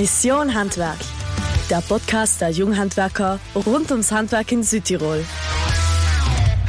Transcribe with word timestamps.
Mission 0.00 0.54
Handwerk, 0.54 0.96
der 1.68 1.82
Podcast 1.82 2.40
der 2.40 2.48
Junghandwerker 2.48 3.38
rund 3.54 3.90
ums 3.90 4.10
Handwerk 4.10 4.50
in 4.50 4.62
Südtirol. 4.62 5.22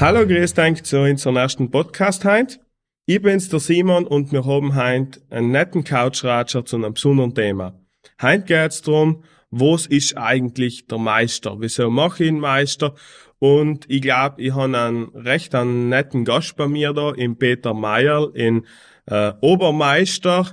Hallo, 0.02 0.28
grüß 0.28 0.58
euch 0.58 0.84
zu 0.84 1.00
unserem 1.00 1.38
ersten 1.38 1.72
Podcast 1.72 2.26
heute. 2.26 2.60
Ich 3.06 3.22
bin's, 3.22 3.48
der 3.48 3.62
Simon, 3.62 4.06
und 4.06 4.34
wir 4.34 4.44
haben 4.44 4.76
heute 4.76 5.22
einen 5.30 5.52
netten 5.52 5.86
Couchratscher 5.86 6.66
zu 6.66 6.76
einem 6.76 6.94
besonderen 6.94 7.34
Thema. 7.34 7.80
Heute 8.22 8.44
geht's 8.44 8.82
darum, 8.82 9.24
was 9.50 9.86
ist 9.86 10.18
eigentlich 10.18 10.88
der 10.88 10.98
Meister? 10.98 11.56
Wieso 11.58 11.90
mache 11.90 12.26
ich 12.26 12.30
einen 12.32 12.42
Meister? 12.42 12.96
Und 13.40 13.86
ich 13.88 14.02
glaube, 14.02 14.42
ich 14.42 14.54
habe 14.54 14.78
einen 14.78 15.06
recht 15.16 15.56
einen 15.56 15.88
netten 15.88 16.26
Gast 16.26 16.58
bei 16.58 16.68
mir 16.68 16.92
da, 16.92 17.14
in 17.14 17.38
Peter 17.38 17.74
Meyer, 17.74 18.36
in 18.36 18.66
äh, 19.06 19.32
Obermeister, 19.40 20.48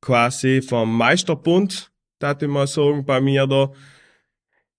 quasi 0.00 0.62
vom 0.62 0.96
Meisterbund 0.96 1.91
darf 2.22 2.42
ich 2.42 2.48
mal 2.48 2.66
sagen, 2.66 3.04
bei 3.04 3.20
mir 3.20 3.46
da. 3.46 3.72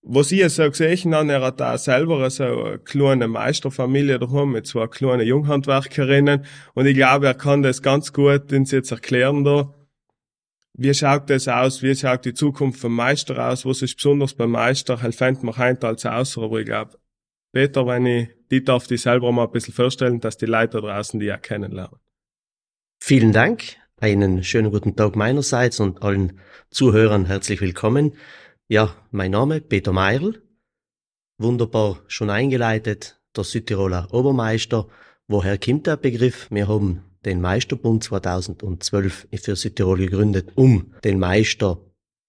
Was 0.06 0.34
ich 0.34 0.48
so 0.50 0.70
gesehen 0.70 1.16
habe, 1.16 1.32
er 1.32 1.42
hat 1.42 1.62
da 1.62 1.78
selber 1.78 2.30
so 2.30 2.44
eine 2.44 2.80
kleine 2.80 3.30
Meisterfamilie 3.30 4.20
daheim 4.20 4.52
mit 4.52 4.68
zwei 4.68 4.88
kleinen 4.88 5.26
Junghandwerkerinnen 5.26 6.46
und 6.74 6.86
ich 6.86 6.96
glaube, 6.96 7.28
er 7.28 7.34
kann 7.36 7.64
das 7.64 7.82
ganz 7.82 8.12
gut 8.12 8.52
uns 8.52 8.72
jetzt 8.72 8.92
erklären 8.92 9.46
da. 9.46 9.74
Wie 10.74 10.94
schaut 10.94 11.30
das 11.30 11.48
aus? 11.48 11.84
Wie 11.84 11.96
schaut 11.96 12.26
die 12.26 12.34
Zukunft 12.34 12.80
vom 12.80 12.96
Meister 12.96 13.48
aus? 13.48 13.66
Was 13.66 13.82
ist 13.82 13.96
besonders 13.96 14.34
beim 14.34 14.52
Meister? 14.52 15.02
Helfend 15.02 15.44
mir 15.44 15.58
heute 15.58 15.88
als 15.88 16.06
außer, 16.06 16.42
aber 16.42 16.60
ich 16.60 16.66
glaube, 16.66 16.98
Peter, 17.54 17.86
wenn 17.88 18.06
ich 18.06 18.30
die 18.50 18.64
darf 18.64 18.88
die 18.88 18.98
selber 18.98 19.32
mal 19.32 19.46
ein 19.46 19.52
bisschen 19.52 19.74
vorstellen, 19.74 20.20
dass 20.20 20.38
die 20.38 20.48
Leute 20.48 20.82
da 20.82 20.88
draußen 20.88 21.20
die 21.20 21.28
ja 21.28 21.38
kennenlernen. 21.38 22.00
Vielen 23.00 23.32
Dank. 23.32 23.78
Einen 24.02 24.44
schönen 24.44 24.72
guten 24.72 24.96
Tag 24.96 25.16
meinerseits 25.16 25.80
und 25.80 26.02
allen 26.02 26.40
Zuhörern 26.72 27.26
herzlich 27.26 27.62
willkommen. 27.62 28.14
Ja, 28.68 28.96
mein 29.12 29.32
Name 29.32 29.62
Peter 29.62 29.94
Meierl. 29.94 30.42
Wunderbar 31.38 32.00
schon 32.08 32.30
eingeleitet, 32.30 33.22
der 33.36 33.44
Südtiroler 33.44 34.08
Obermeister. 34.12 34.88
Woher 35.28 35.58
kommt 35.58 35.88
der 35.88 35.98
Begriff? 35.98 36.48
Wir 36.50 36.68
haben 36.68 37.04
den 37.24 37.40
Meisterbund 37.40 38.04
2012 38.04 39.28
für 39.36 39.56
Südtirol 39.56 40.00
gegründet, 40.00 40.52
um 40.56 40.94
den 41.04 41.20
Meister 41.20 41.80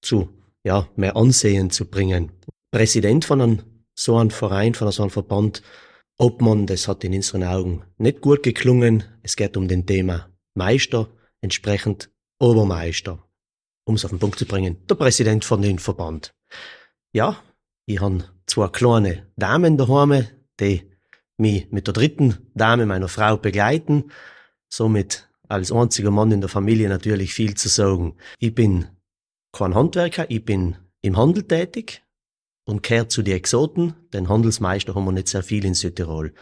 zu 0.01 0.28
ja, 0.65 0.89
mehr 0.97 1.17
Ansehen 1.17 1.71
zu 1.71 1.87
bringen. 1.87 2.31
Präsident 2.71 3.25
von 3.25 3.41
einem 3.41 3.62
so 3.95 4.17
einem 4.17 4.31
Verein, 4.31 4.75
von 4.75 4.91
so 4.93 5.03
einem 5.03 5.11
Verband, 5.11 5.62
Obmann, 6.19 6.67
das 6.67 6.87
hat 6.87 7.05
in 7.05 7.15
unseren 7.15 7.43
Augen 7.43 7.83
nicht 7.99 8.21
gut 8.21 8.43
geklungen. 8.43 9.05
Es 9.23 9.34
geht 9.34 9.56
um 9.56 9.67
den 9.67 9.87
Thema 9.87 10.28
Meister 10.55 11.09
entsprechend 11.45 12.11
Obermeister, 12.41 13.23
um 13.84 13.95
es 13.95 14.05
auf 14.05 14.11
den 14.11 14.19
Punkt 14.19 14.39
zu 14.39 14.47
bringen, 14.47 14.78
der 14.89 14.95
Präsident 14.95 15.45
von 15.45 15.61
dem 15.61 15.78
Verband. 15.78 16.34
Ja, 17.12 17.37
ich 17.84 18.00
han 18.00 18.25
zwei 18.47 18.69
kleine 18.69 19.31
Damen 19.37 19.77
daheim, 19.77 20.27
die 20.59 20.91
mich 21.37 21.70
mit 21.70 21.87
der 21.87 21.92
dritten 21.92 22.50
Dame 22.55 22.87
meiner 22.87 23.09
Frau 23.09 23.37
begleiten, 23.37 24.11
somit 24.70 25.28
als 25.47 25.70
einziger 25.70 26.11
Mann 26.11 26.33
in 26.33 26.41
der 26.41 26.48
Familie 26.48 26.89
natürlich 26.89 27.34
viel 27.34 27.55
zu 27.55 27.69
sagen. 27.69 28.17
Ich 28.39 28.55
bin 28.55 28.87
kein 29.53 29.75
Handwerker, 29.75 30.31
ich 30.31 30.45
bin 30.45 30.77
im 31.03 31.19
Handel 31.19 31.42
tätig 31.42 32.03
und 32.65 32.83
kehrt 32.83 33.12
zu 33.12 33.22
den 33.22 33.37
Exoten, 33.37 33.95
den 34.15 34.31
Handelsmeister 34.31 34.95
haben 34.95 35.05
wir 35.05 35.12
nicht 35.12 35.28
sehr 35.28 35.42
viel 35.42 35.67
in 35.67 35.75
Südtirol. 35.75 36.33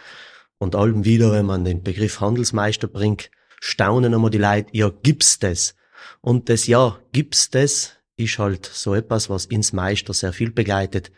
Und 0.59 0.77
allem 0.77 1.05
wieder, 1.05 1.33
wenn 1.33 1.47
man 1.47 1.65
den 1.65 1.83
Begriff 1.83 2.21
Handelsmeister 2.21 2.87
bringt, 2.87 3.33
staunen 3.63 4.13
einmal 4.13 4.31
die 4.31 4.39
Leute, 4.39 4.71
ja, 4.73 4.91
gibt's 4.91 5.39
das? 5.39 5.77
Und 6.21 6.49
das 6.49 6.67
Ja, 6.67 6.99
gibt's 7.13 7.49
das, 7.49 7.93
ist 8.17 8.39
halt 8.39 8.67
so 8.67 8.93
etwas, 8.95 9.31
was 9.31 9.45
ins 9.47 9.73
Meister 9.73 10.13
sehr 10.13 10.33
viel 10.33 10.51
begleitet, 10.51 11.13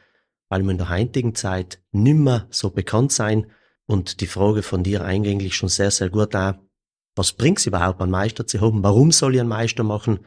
weil 0.51 0.63
wir 0.63 0.71
in 0.71 0.79
der 0.79 0.91
heutigen 0.91 1.35
Zeit 1.35 1.83
nimmer 1.91 2.47
so 2.51 2.69
bekannt 2.69 3.13
sein 3.13 3.51
und 3.87 4.21
die 4.21 4.27
Frage 4.27 4.63
von 4.63 4.83
dir 4.83 5.03
eingänglich 5.05 5.55
schon 5.55 5.71
sehr, 5.71 5.91
sehr 5.91 6.11
gut 6.11 6.35
da. 6.35 6.61
Was 7.17 7.33
bringt's 7.33 7.65
überhaupt, 7.65 8.03
einen 8.03 8.11
Meister 8.11 8.47
zu 8.47 8.61
haben? 8.61 8.83
Warum 8.83 9.11
soll 9.11 9.35
ich 9.35 9.41
einen 9.41 9.49
Meister 9.49 9.83
machen? 9.83 10.21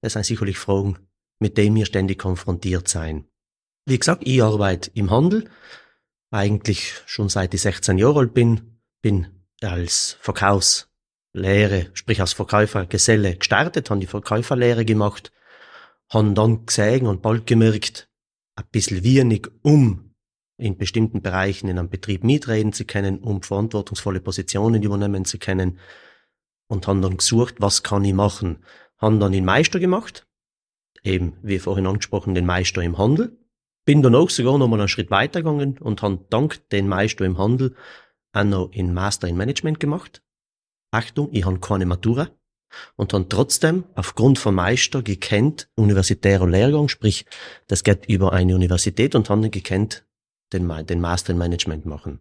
Das 0.00 0.14
sind 0.14 0.24
sicherlich 0.24 0.58
Fragen, 0.58 0.96
mit 1.38 1.58
denen 1.58 1.76
wir 1.76 1.84
ständig 1.84 2.18
konfrontiert 2.18 2.88
sein. 2.88 3.26
Wie 3.84 3.98
gesagt, 3.98 4.22
ich 4.26 4.42
arbeite 4.42 4.90
im 4.94 5.10
Handel, 5.10 5.50
eigentlich 6.30 6.94
schon 7.04 7.28
seit 7.28 7.52
ich 7.52 7.60
16 7.60 7.98
Jahre 7.98 8.20
alt 8.20 8.32
bin, 8.32 8.80
bin 9.02 9.26
als 9.60 10.16
Verkaufs- 10.20 10.87
Lehre, 11.32 11.90
sprich 11.92 12.20
als 12.20 12.32
Verkäufergeselle 12.32 13.36
gestartet, 13.36 13.90
han 13.90 14.00
die 14.00 14.06
Verkäuferlehre 14.06 14.84
gemacht, 14.84 15.32
han 16.10 16.34
dann 16.34 16.66
gesehen 16.66 17.06
und 17.06 17.22
bald 17.22 17.46
gemerkt, 17.46 18.08
ein 18.56 18.64
bisschen 18.72 19.04
wenig, 19.04 19.48
um 19.62 20.14
in 20.56 20.76
bestimmten 20.76 21.22
Bereichen 21.22 21.68
in 21.68 21.78
einem 21.78 21.90
Betrieb 21.90 22.24
mitreden 22.24 22.72
zu 22.72 22.84
können, 22.84 23.18
um 23.18 23.42
verantwortungsvolle 23.42 24.20
Positionen 24.20 24.82
übernehmen 24.82 25.24
zu 25.24 25.38
können 25.38 25.78
und 26.66 26.86
han 26.86 27.02
dann 27.02 27.18
gesucht, 27.18 27.56
was 27.58 27.82
kann 27.82 28.04
ich 28.04 28.14
machen. 28.14 28.64
Han 29.00 29.20
dann 29.20 29.32
den 29.32 29.44
Meister 29.44 29.78
gemacht, 29.78 30.26
eben 31.04 31.36
wie 31.42 31.60
vorhin 31.60 31.86
angesprochen, 31.86 32.34
den 32.34 32.46
Meister 32.46 32.82
im 32.82 32.98
Handel. 32.98 33.38
Bin 33.84 34.02
dann 34.02 34.16
auch 34.16 34.30
sogar 34.30 34.58
noch 34.58 34.66
mal 34.66 34.80
einen 34.80 34.88
Schritt 34.88 35.10
weitergegangen 35.10 35.78
und 35.78 36.02
han 36.02 36.26
dank 36.28 36.68
den 36.70 36.88
Meister 36.88 37.24
im 37.24 37.38
Handel 37.38 37.76
auch 38.32 38.44
noch 38.44 38.70
in 38.72 38.92
Master 38.92 39.28
in 39.28 39.36
Management 39.36 39.80
gemacht 39.80 40.22
Achtung, 40.90 41.28
ich 41.32 41.44
habe 41.44 41.60
keine 41.60 41.86
Matura 41.86 42.28
und 42.96 43.12
habe 43.12 43.28
trotzdem 43.28 43.84
aufgrund 43.94 44.38
von 44.38 44.54
Meister 44.54 45.02
gekannt, 45.02 45.68
universitärer 45.76 46.48
Lehrgang, 46.48 46.88
sprich, 46.88 47.26
das 47.66 47.84
geht 47.84 48.06
über 48.06 48.32
eine 48.32 48.54
Universität 48.54 49.14
und 49.14 49.28
habe 49.30 49.50
gekannt, 49.50 50.04
den, 50.52 50.68
den 50.86 51.00
Master 51.00 51.32
in 51.32 51.38
Management 51.38 51.84
machen. 51.84 52.20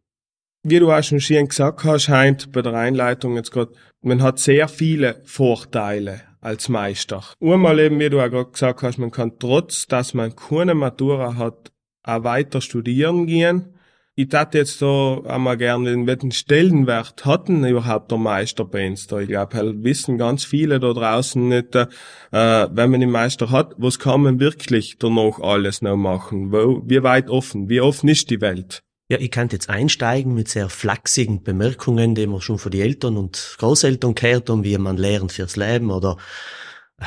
Wie 0.64 0.80
du 0.80 0.92
auch 0.92 1.04
schon 1.04 1.22
schön 1.22 1.48
gesagt 1.48 1.84
hast, 1.84 2.04
scheint 2.04 2.52
bei 2.52 2.62
der 2.62 2.74
Einleitung 2.74 3.36
jetzt 3.36 3.52
gerade, 3.52 3.72
man 4.02 4.22
hat 4.22 4.40
sehr 4.40 4.68
viele 4.68 5.22
Vorteile 5.24 6.22
als 6.42 6.68
Meister. 6.68 7.24
Einmal 7.40 7.80
eben, 7.80 8.00
wie 8.00 8.10
du 8.10 8.20
auch 8.20 8.30
gerade 8.30 8.52
gesagt 8.52 8.82
hast, 8.82 8.98
man 8.98 9.12
kann 9.12 9.40
trotz, 9.40 9.88
dass 9.88 10.14
man 10.14 10.36
keine 10.36 10.76
Matura 10.76 11.36
hat, 11.36 11.72
auch 12.04 12.24
weiter 12.24 12.60
studieren 12.60 13.28
gehen 13.28 13.77
ich 14.20 14.30
dachte 14.30 14.58
jetzt 14.58 14.80
so 14.80 15.24
einmal 15.28 15.58
gerne, 15.58 16.08
welchen 16.08 16.32
Stellenwert 16.32 17.24
hatten 17.24 17.64
überhaupt 17.64 18.10
der 18.10 18.18
Meister 18.18 18.66
bei 18.66 18.88
uns 18.88 19.06
da? 19.06 19.20
Ich 19.20 19.28
glaube, 19.28 19.56
halt 19.56 19.84
wissen 19.84 20.18
ganz 20.18 20.44
viele 20.44 20.80
da 20.80 20.92
draußen 20.92 21.48
nicht, 21.48 21.76
äh, 21.76 21.88
wenn 22.32 22.90
man 22.90 23.00
den 23.00 23.12
Meister 23.12 23.52
hat, 23.52 23.76
was 23.78 24.00
kann 24.00 24.24
man 24.24 24.40
wirklich 24.40 24.98
danach 24.98 25.40
alles 25.40 25.84
noch 25.84 25.98
machen? 25.98 26.52
Wo, 26.52 26.82
wie 26.84 27.04
weit 27.04 27.30
offen? 27.30 27.70
Wie 27.70 27.80
offen 27.80 28.10
ist 28.10 28.32
die 28.32 28.42
Welt? 28.42 28.82
Ja, 29.08 29.20
ich 29.20 29.30
kann 29.30 29.50
jetzt 29.52 29.70
einsteigen 29.70 30.34
mit 30.34 30.48
sehr 30.48 30.70
flachsigen 30.70 31.44
Bemerkungen, 31.44 32.16
die 32.16 32.26
man 32.26 32.42
schon 32.42 32.58
von 32.58 32.72
den 32.72 32.82
Eltern 32.82 33.18
und 33.18 33.56
Großeltern 33.60 34.16
gehört 34.16 34.50
haben, 34.50 34.64
wie 34.64 34.80
man 34.80 34.98
lernt 34.98 35.32
fürs 35.32 35.56
Leben 35.58 35.92
oder 35.92 36.18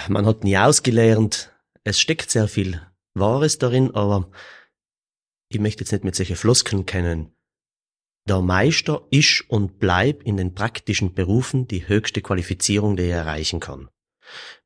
man 0.09 0.27
hat 0.27 0.45
nie 0.45 0.57
ausgelernt. 0.57 1.51
Es 1.83 2.01
steckt 2.01 2.31
sehr 2.31 2.47
viel 2.47 2.81
Wahres 3.15 3.59
darin, 3.59 3.97
aber 3.97 4.29
ich 5.51 5.61
möchte 5.61 5.83
jetzt 5.83 5.93
nicht 5.93 6.05
mit 6.05 6.15
solchen 6.15 6.37
Floskeln 6.37 6.87
kennen. 6.87 7.33
Der 8.29 8.41
Meister 8.41 9.07
ist 9.11 9.45
und 9.49 9.79
bleibt 9.79 10.23
in 10.23 10.37
den 10.37 10.55
praktischen 10.55 11.15
Berufen 11.15 11.67
die 11.67 11.89
höchste 11.89 12.23
Qualifizierung, 12.23 12.97
die 12.97 13.05
er 13.05 13.19
erreichen 13.19 13.59
kann. 13.59 13.89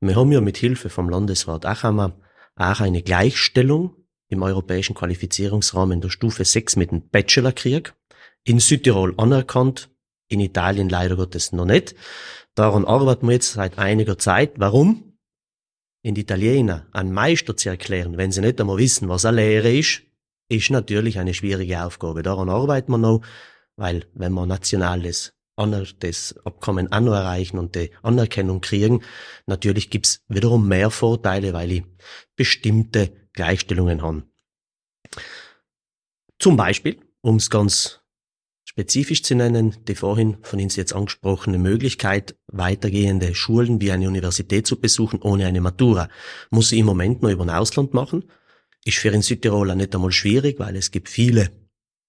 Wir 0.00 0.16
haben 0.16 0.32
ja 0.32 0.42
mit 0.42 0.58
Hilfe 0.58 0.90
vom 0.90 1.08
Landesrat 1.08 1.64
Achammer 1.64 2.20
auch 2.56 2.80
eine 2.80 3.02
Gleichstellung 3.02 3.96
im 4.28 4.42
europäischen 4.42 4.94
Qualifizierungsrahmen 4.94 6.02
der 6.02 6.10
Stufe 6.10 6.44
6 6.44 6.76
mit 6.76 6.90
dem 6.90 7.08
Bachelorkrieg. 7.08 7.94
In 8.44 8.60
Südtirol 8.60 9.14
anerkannt, 9.16 9.88
in 10.28 10.40
Italien 10.40 10.90
leider 10.90 11.16
Gottes 11.16 11.52
noch 11.52 11.64
nicht. 11.64 11.94
Daran 12.54 12.84
arbeiten 12.84 13.26
wir 13.26 13.34
jetzt 13.34 13.52
seit 13.52 13.78
einiger 13.78 14.18
Zeit. 14.18 14.52
Warum? 14.56 15.16
In 16.02 16.16
Italiener 16.16 16.86
einen 16.92 17.12
Meister 17.12 17.56
zu 17.56 17.70
erklären, 17.70 18.18
wenn 18.18 18.32
sie 18.32 18.42
nicht 18.42 18.60
einmal 18.60 18.76
wissen, 18.76 19.08
was 19.08 19.24
eine 19.24 19.38
Lehre 19.38 19.72
ist, 19.72 20.02
ist 20.48 20.70
natürlich 20.70 21.18
eine 21.18 21.34
schwierige 21.34 21.84
Aufgabe. 21.84 22.22
Daran 22.22 22.48
arbeiten 22.48 22.92
wir 22.92 22.98
noch, 22.98 23.22
weil 23.76 24.06
wenn 24.14 24.32
wir 24.32 24.46
nationales 24.46 25.32
das 26.00 26.34
Abkommen 26.44 26.90
auch 26.92 27.00
noch 27.00 27.14
erreichen 27.14 27.58
und 27.58 27.76
die 27.76 27.90
Anerkennung 28.02 28.60
kriegen, 28.60 29.02
natürlich 29.46 29.88
gibt's 29.88 30.24
wiederum 30.28 30.66
mehr 30.66 30.90
Vorteile, 30.90 31.52
weil 31.52 31.70
ich 31.70 31.84
bestimmte 32.34 33.12
Gleichstellungen 33.34 34.02
habe. 34.02 34.24
Zum 36.40 36.56
Beispiel, 36.56 36.98
um 37.20 37.36
es 37.36 37.50
ganz 37.50 38.00
spezifisch 38.64 39.22
zu 39.22 39.36
nennen, 39.36 39.76
die 39.86 39.94
vorhin 39.94 40.38
von 40.42 40.58
Ihnen 40.58 40.70
jetzt 40.70 40.92
angesprochene 40.92 41.58
Möglichkeit, 41.58 42.36
weitergehende 42.48 43.36
Schulen 43.36 43.80
wie 43.80 43.92
eine 43.92 44.08
Universität 44.08 44.66
zu 44.66 44.80
besuchen 44.80 45.22
ohne 45.22 45.46
eine 45.46 45.60
Matura, 45.60 46.08
muss 46.50 46.72
ich 46.72 46.80
im 46.80 46.86
Moment 46.86 47.22
noch 47.22 47.30
über 47.30 47.44
ein 47.44 47.50
Ausland 47.50 47.94
machen 47.94 48.24
ist 48.84 48.98
für 48.98 49.10
den 49.10 49.22
Südtiroler 49.22 49.74
nicht 49.74 49.94
einmal 49.94 50.12
schwierig, 50.12 50.58
weil 50.58 50.76
es 50.76 50.90
gibt 50.90 51.08
viele, 51.08 51.50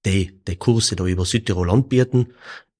die 0.05 0.41
die 0.43 0.55
Kurse 0.57 0.95
da 0.95 1.05
über 1.05 1.25
Südtirol 1.25 1.69
anbieten. 1.69 2.33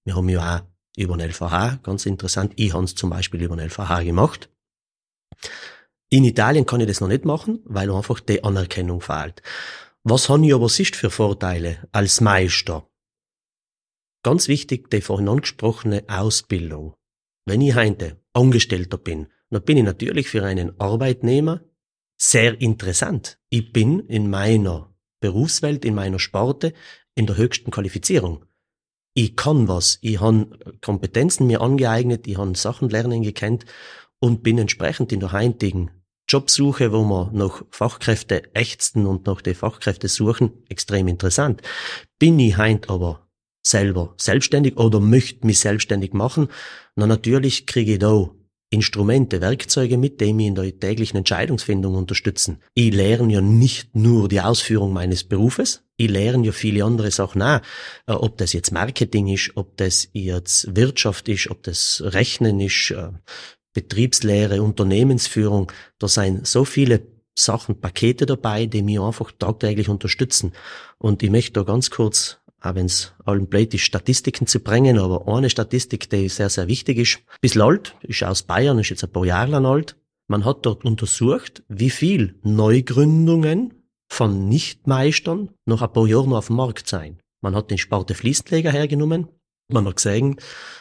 Wir 0.04 0.16
haben 0.16 0.30
ja 0.30 0.58
auch 0.58 0.62
über 0.98 1.18
den 1.18 1.30
LVH, 1.30 1.80
ganz 1.84 2.06
interessant. 2.06 2.54
Ich 2.56 2.74
habe 2.74 2.84
es 2.84 2.96
zum 2.96 3.10
Beispiel 3.10 3.42
über 3.42 3.56
den 3.56 3.68
LVH 3.68 4.04
gemacht. 4.04 4.50
In 6.10 6.24
Italien 6.24 6.66
kann 6.66 6.82
ich 6.82 6.88
das 6.88 7.02
noch 7.02 7.08
nicht 7.08 7.26
machen, 7.26 7.60
weil 7.66 7.92
einfach 7.92 8.20
die 8.20 8.44
Anerkennung 8.44 9.02
fehlt. 9.02 9.42
Was 10.04 10.30
habe 10.30 10.46
ich 10.46 10.54
aber 10.54 10.70
sonst 10.70 10.96
für 10.96 11.10
Vorteile 11.10 11.88
als 11.92 12.22
Meister? 12.22 12.88
Ganz 14.24 14.48
wichtig, 14.48 14.90
die 14.92 15.02
vorhin 15.02 15.30
angesprochene 15.30 16.04
Ausbildung. 16.08 16.94
Wenn 17.46 17.62
ich 17.62 17.76
heute 17.76 18.22
Angestellter 18.34 18.98
bin, 18.98 19.28
dann 19.50 19.64
bin 19.64 19.78
ich 19.78 19.84
natürlich 19.84 20.30
für 20.30 20.44
einen 20.44 20.80
Arbeitnehmer 20.80 21.62
sehr 22.18 22.60
interessant. 22.62 23.40
Ich 23.50 23.72
bin 23.72 24.00
in 24.00 24.30
meiner 24.30 24.94
Berufswelt, 25.20 25.86
in 25.86 25.96
meiner 25.96 26.20
Sparte 26.20 26.74
in 27.16 27.26
der 27.26 27.38
höchsten 27.38 27.72
Qualifizierung. 27.72 28.46
Ich 29.14 29.36
kann 29.36 29.68
was, 29.68 29.98
ich 30.02 30.20
habe 30.20 30.76
Kompetenzen 30.82 31.48
mir 31.48 31.62
angeeignet, 31.62 32.28
ich 32.28 32.38
habe 32.38 32.56
Sachen 32.58 32.90
lernen 32.90 33.24
gekannt 33.24 33.66
und 34.20 34.44
bin 34.44 34.58
entsprechend 34.58 35.14
in 35.14 35.22
der 35.22 35.32
heutigen 35.32 35.92
Jobsuche, 36.28 36.92
wo 36.92 37.04
wir 37.04 37.32
noch 37.32 37.64
Fachkräfte 37.70 38.54
ächzen 38.56 39.06
und 39.06 39.28
nach 39.28 39.42
den 39.42 39.56
Fachkräfte 39.56 40.08
suchen, 40.08 40.52
extrem 40.70 41.08
interessant. 41.08 41.62
Bin 42.20 42.40
ich 42.40 42.58
heint 42.58 42.90
aber 42.90 43.28
selber 43.66 44.16
selbstständig 44.18 44.78
oder 44.78 45.00
möchte 45.00 45.46
mich 45.46 45.60
selbstständig 45.60 46.14
machen, 46.14 46.50
na 46.96 47.08
natürlich 47.08 47.66
kriege 47.66 47.94
ich 47.94 48.00
da 48.00 48.30
Instrumente, 48.70 49.42
Werkzeuge 49.42 49.98
mit, 49.98 50.20
die 50.20 50.34
mich 50.34 50.48
in 50.48 50.56
der 50.56 50.80
täglichen 50.80 51.18
Entscheidungsfindung 51.18 51.96
unterstützen. 51.96 52.62
Ich 52.74 52.94
lerne 52.94 53.34
ja 53.34 53.42
nicht 53.42 53.96
nur 53.96 54.28
die 54.28 54.42
Ausführung 54.42 54.92
meines 54.92 55.24
Berufes, 55.24 55.84
ich 55.98 56.10
lerne 56.10 56.46
ja 56.46 56.52
viele 56.52 56.84
andere 56.84 57.12
Sachen 57.12 57.42
auch. 57.42 57.62
Äh, 58.08 58.14
ob 58.14 58.38
das 58.38 58.54
jetzt 58.54 58.72
Marketing 58.72 59.28
ist, 59.28 59.52
ob 59.56 59.78
das 59.78 60.10
jetzt 60.14 60.76
Wirtschaft 60.76 61.30
ist, 61.30 61.50
ob 61.50 61.64
das 61.64 62.02
Rechnen 62.06 62.60
ist, 62.60 62.92
äh, 62.92 63.10
Betriebslehre, 63.74 64.62
Unternehmensführung. 64.62 65.72
Da 66.00 66.08
sind 66.08 66.48
so 66.48 66.66
viele 66.66 67.08
Sachen, 67.38 67.80
Pakete 67.82 68.26
dabei, 68.26 68.66
die 68.66 68.82
mich 68.82 69.00
einfach 69.00 69.32
tagtäglich 69.38 69.90
unterstützen. 69.90 70.54
Und 70.98 71.22
ich 71.24 71.30
möchte 71.30 71.54
da 71.54 71.64
ganz 71.64 71.92
kurz 71.92 72.40
auch 72.66 72.76
wenn 72.76 72.88
es 72.88 73.14
allen 73.26 73.48
blöd 73.48 73.74
ist, 73.74 73.84
Statistiken 73.84 74.48
zu 74.48 74.60
bringen, 74.60 74.98
aber 74.98 75.28
eine 75.28 75.50
Statistik, 75.50 76.10
die 76.10 76.30
sehr, 76.30 76.50
sehr 76.50 76.68
wichtig 76.68 76.98
ist. 76.98 77.20
Bisschen 77.42 77.62
alt, 77.62 77.96
ist 78.02 78.24
aus 78.24 78.44
Bayern, 78.44 78.80
ist 78.80 78.90
jetzt 78.90 79.04
ein 79.04 79.12
paar 79.12 79.26
Jahre 79.26 79.52
lang 79.52 79.66
alt. 79.66 79.96
Man 80.28 80.44
hat 80.44 80.66
dort 80.66 80.86
untersucht, 80.86 81.64
wie 81.68 81.92
viel 81.92 82.40
Neugründungen 82.44 83.74
von 84.08 84.48
Nichtmeistern 84.48 85.50
noch 85.66 85.82
ein 85.82 85.94
paar 85.94 86.08
Jahre 86.08 86.28
noch 86.28 86.38
auf 86.38 86.48
dem 86.48 86.56
Markt 86.56 86.88
sein. 86.88 87.20
Man 87.42 87.56
hat 87.56 87.70
den 87.70 87.78
Sparte 87.78 88.16
Fließträger 88.16 88.72
hergenommen. 88.72 89.28
Man 89.68 89.88
hat 89.88 89.98
gesehen, 89.98 90.38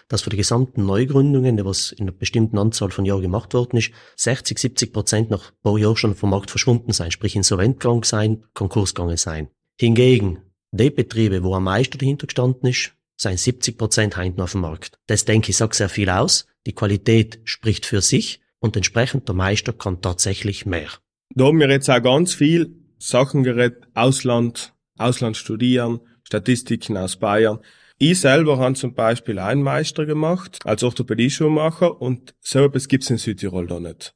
dass 0.09 0.23
für 0.23 0.31
die 0.31 0.37
gesamten 0.37 0.85
Neugründungen, 0.85 1.57
die 1.57 1.65
was 1.65 1.93
in 1.93 2.05
einer 2.05 2.13
bestimmten 2.13 2.59
Anzahl 2.59 2.91
von 2.91 3.05
Jahren 3.05 3.23
gemacht 3.23 3.55
worden 3.55 3.79
ist, 3.79 3.93
60, 4.17 4.59
70 4.59 4.93
Prozent 4.93 5.31
nach 5.31 5.51
ein 5.51 5.57
paar 5.63 5.79
Jahren 5.79 5.97
schon 5.97 6.15
vom 6.15 6.31
Markt 6.31 6.51
verschwunden 6.51 6.93
sein, 6.93 7.11
sprich 7.11 7.37
insolvent 7.37 7.81
gegangen 7.81 8.03
sein, 8.03 8.45
Konkurs 8.53 8.95
gegangen 8.95 9.17
sein. 9.17 9.49
Hingegen 9.79 10.44
die 10.77 10.91
Betriebe, 10.91 11.43
wo 11.45 11.55
am 11.55 11.65
meisten 11.65 11.99
dahinter 11.99 12.27
gestanden 12.27 12.69
ist, 12.69 12.93
sind 13.17 13.39
70 13.39 13.79
Prozent 13.79 14.19
hinten 14.19 14.41
auf 14.41 14.53
dem 14.53 14.63
Markt. 14.63 14.99
Das 15.07 15.25
denke 15.25 15.51
ich 15.51 15.57
sagt 15.57 15.75
sehr 15.75 15.89
viel 15.89 16.11
aus. 16.11 16.47
Die 16.67 16.73
Qualität 16.73 17.41
spricht 17.45 17.87
für 17.87 18.01
sich 18.01 18.41
und 18.59 18.77
entsprechend 18.77 19.29
der 19.29 19.35
Meister 19.35 19.73
kann 19.73 20.01
tatsächlich 20.01 20.67
mehr. 20.67 20.89
Da 21.31 21.45
haben 21.45 21.61
wir 21.61 21.71
jetzt 21.71 21.89
auch 21.89 22.03
ganz 22.03 22.35
viel 22.35 22.75
Sachen 22.99 23.45
geredet, 23.45 23.87
Ausland, 23.95 24.73
Ausland 24.99 25.37
studieren, 25.37 26.01
Statistiken 26.25 26.97
aus 26.97 27.17
Bayern. 27.17 27.61
Ich 27.99 28.21
selber 28.21 28.59
habe 28.59 28.75
zum 28.75 28.95
Beispiel 28.95 29.39
einen 29.39 29.63
Meister 29.63 30.07
gemacht 30.07 30.59
als 30.65 30.83
Orthopädie-Schuhmacher 30.83 32.01
und 32.01 32.35
so 32.41 32.65
etwas 32.65 32.89
gibt's 32.89 33.11
in 33.11 33.19
Südtirol 33.19 33.67
da 33.69 33.79
nicht. 33.79 34.15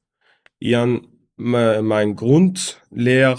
Ich 0.58 0.74
habe 0.74 1.02
mein 1.36 2.16
Grundlehr 2.16 3.38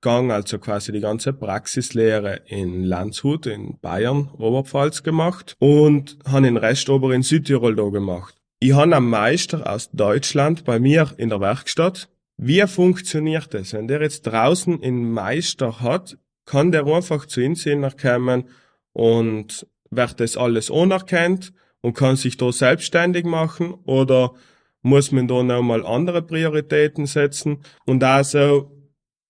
Gang, 0.00 0.30
also 0.30 0.58
quasi 0.58 0.92
die 0.92 1.00
ganze 1.00 1.32
Praxislehre 1.32 2.42
in 2.46 2.84
Landshut 2.84 3.46
in 3.46 3.78
Bayern, 3.80 4.30
Oberpfalz 4.38 5.02
gemacht 5.02 5.56
und 5.58 6.18
habe 6.26 6.42
den 6.42 6.56
Rest 6.56 6.88
aber 6.88 7.12
in 7.12 7.22
Südtirol 7.22 7.74
da 7.74 7.88
gemacht. 7.88 8.36
Ich 8.60 8.72
habe 8.72 8.94
einen 8.94 9.08
Meister 9.08 9.72
aus 9.72 9.90
Deutschland 9.92 10.64
bei 10.64 10.78
mir 10.78 11.12
in 11.16 11.28
der 11.28 11.40
Werkstatt. 11.40 12.08
Wie 12.36 12.64
funktioniert 12.66 13.52
das? 13.54 13.72
Wenn 13.72 13.88
der 13.88 14.00
jetzt 14.00 14.22
draußen 14.22 14.82
einen 14.82 15.10
Meister 15.10 15.80
hat, 15.80 16.16
kann 16.44 16.72
der 16.72 16.86
einfach 16.86 17.26
zu 17.26 17.40
uns 17.40 17.66
kommen 18.00 18.44
und 18.92 19.66
wird 19.90 20.20
das 20.20 20.36
alles 20.36 20.70
anerkannt 20.70 21.52
und 21.80 21.94
kann 21.94 22.16
sich 22.16 22.36
da 22.36 22.52
selbstständig 22.52 23.24
machen 23.24 23.74
oder 23.84 24.34
muss 24.82 25.12
man 25.12 25.28
da 25.28 25.42
nochmal 25.42 25.84
andere 25.84 26.22
Prioritäten 26.22 27.06
setzen 27.06 27.58
und 27.84 28.02
also 28.04 28.77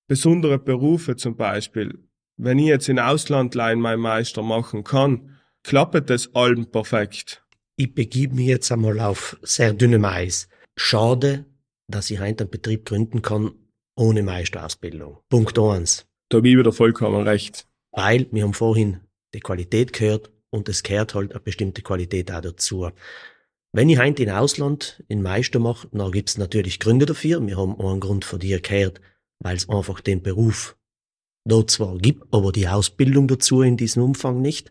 besondere 0.08 0.58
Berufe 0.58 1.14
zum 1.14 1.36
Beispiel, 1.36 2.02
wenn 2.36 2.58
ich 2.58 2.66
jetzt 2.66 2.88
in 2.88 2.98
Auslandlein 2.98 3.80
mein 3.80 4.00
Meister 4.00 4.42
machen 4.42 4.82
kann, 4.82 5.38
klappt 5.62 6.10
das 6.10 6.34
allem 6.34 6.70
perfekt. 6.70 7.44
Ich 7.76 7.94
begib 7.94 8.32
mich 8.32 8.46
jetzt 8.46 8.72
einmal 8.72 8.98
auf 9.00 9.38
sehr 9.42 9.72
dünnem 9.72 10.04
Eis. 10.04 10.48
Schade, 10.76 11.44
dass 11.88 12.10
ich 12.10 12.20
heute 12.20 12.44
einen 12.44 12.50
Betrieb 12.50 12.84
gründen 12.86 13.22
kann 13.22 13.52
ohne 13.96 14.22
Meisterausbildung. 14.22 15.18
Punkt 15.28 15.58
eins. 15.58 16.06
Da 16.28 16.38
habe 16.38 16.48
ich 16.48 16.56
wieder 16.56 16.72
vollkommen 16.72 17.26
recht. 17.26 17.66
Weil 17.90 18.28
wir 18.30 18.44
haben 18.44 18.54
vorhin 18.54 19.00
die 19.34 19.40
Qualität 19.40 19.92
gehört 19.92 20.30
und 20.50 20.68
es 20.68 20.82
gehört 20.82 21.14
halt 21.14 21.32
eine 21.32 21.40
bestimmte 21.40 21.82
Qualität 21.82 22.30
auch 22.30 22.40
dazu. 22.40 22.90
Wenn 23.72 23.90
ich 23.90 23.98
heute 23.98 24.22
in 24.22 24.30
Ausland 24.30 25.02
in 25.08 25.22
Meister 25.22 25.58
mache, 25.58 25.88
dann 25.92 26.12
gibt's 26.12 26.38
natürlich 26.38 26.78
Gründe 26.78 27.06
dafür. 27.06 27.44
Wir 27.44 27.56
haben 27.58 27.78
einen 27.80 28.00
Grund 28.00 28.24
von 28.24 28.38
dir 28.38 28.60
gehört, 28.60 29.00
weil 29.40 29.56
es 29.56 29.68
einfach 29.68 30.00
den 30.00 30.22
Beruf 30.22 30.76
dort 31.44 31.70
zwar 31.70 31.96
gibt, 31.98 32.32
aber 32.32 32.52
die 32.52 32.68
Ausbildung 32.68 33.28
dazu 33.28 33.62
in 33.62 33.76
diesem 33.76 34.02
Umfang 34.02 34.40
nicht, 34.42 34.70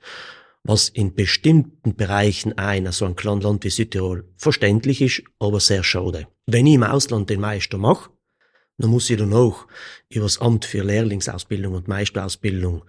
was 0.63 0.89
in 0.89 1.15
bestimmten 1.15 1.95
Bereichen 1.95 2.57
einer 2.57 2.91
so 2.91 3.05
ein 3.05 3.15
kleines 3.15 3.43
Land 3.43 3.63
wie 3.63 3.69
Südtirol 3.69 4.25
verständlich 4.35 5.01
ist, 5.01 5.23
aber 5.39 5.59
sehr 5.59 5.83
schade. 5.83 6.27
Wenn 6.45 6.67
ich 6.67 6.75
im 6.75 6.83
Ausland 6.83 7.29
den 7.29 7.39
Meister 7.39 7.77
mache, 7.77 8.09
dann 8.77 8.91
muss 8.91 9.09
ich 9.09 9.17
dann 9.17 9.33
auch 9.33 9.65
über 10.09 10.25
das 10.25 10.39
Amt 10.39 10.65
für 10.65 10.83
Lehrlingsausbildung 10.83 11.73
und 11.73 11.87
Meisterausbildung, 11.87 12.83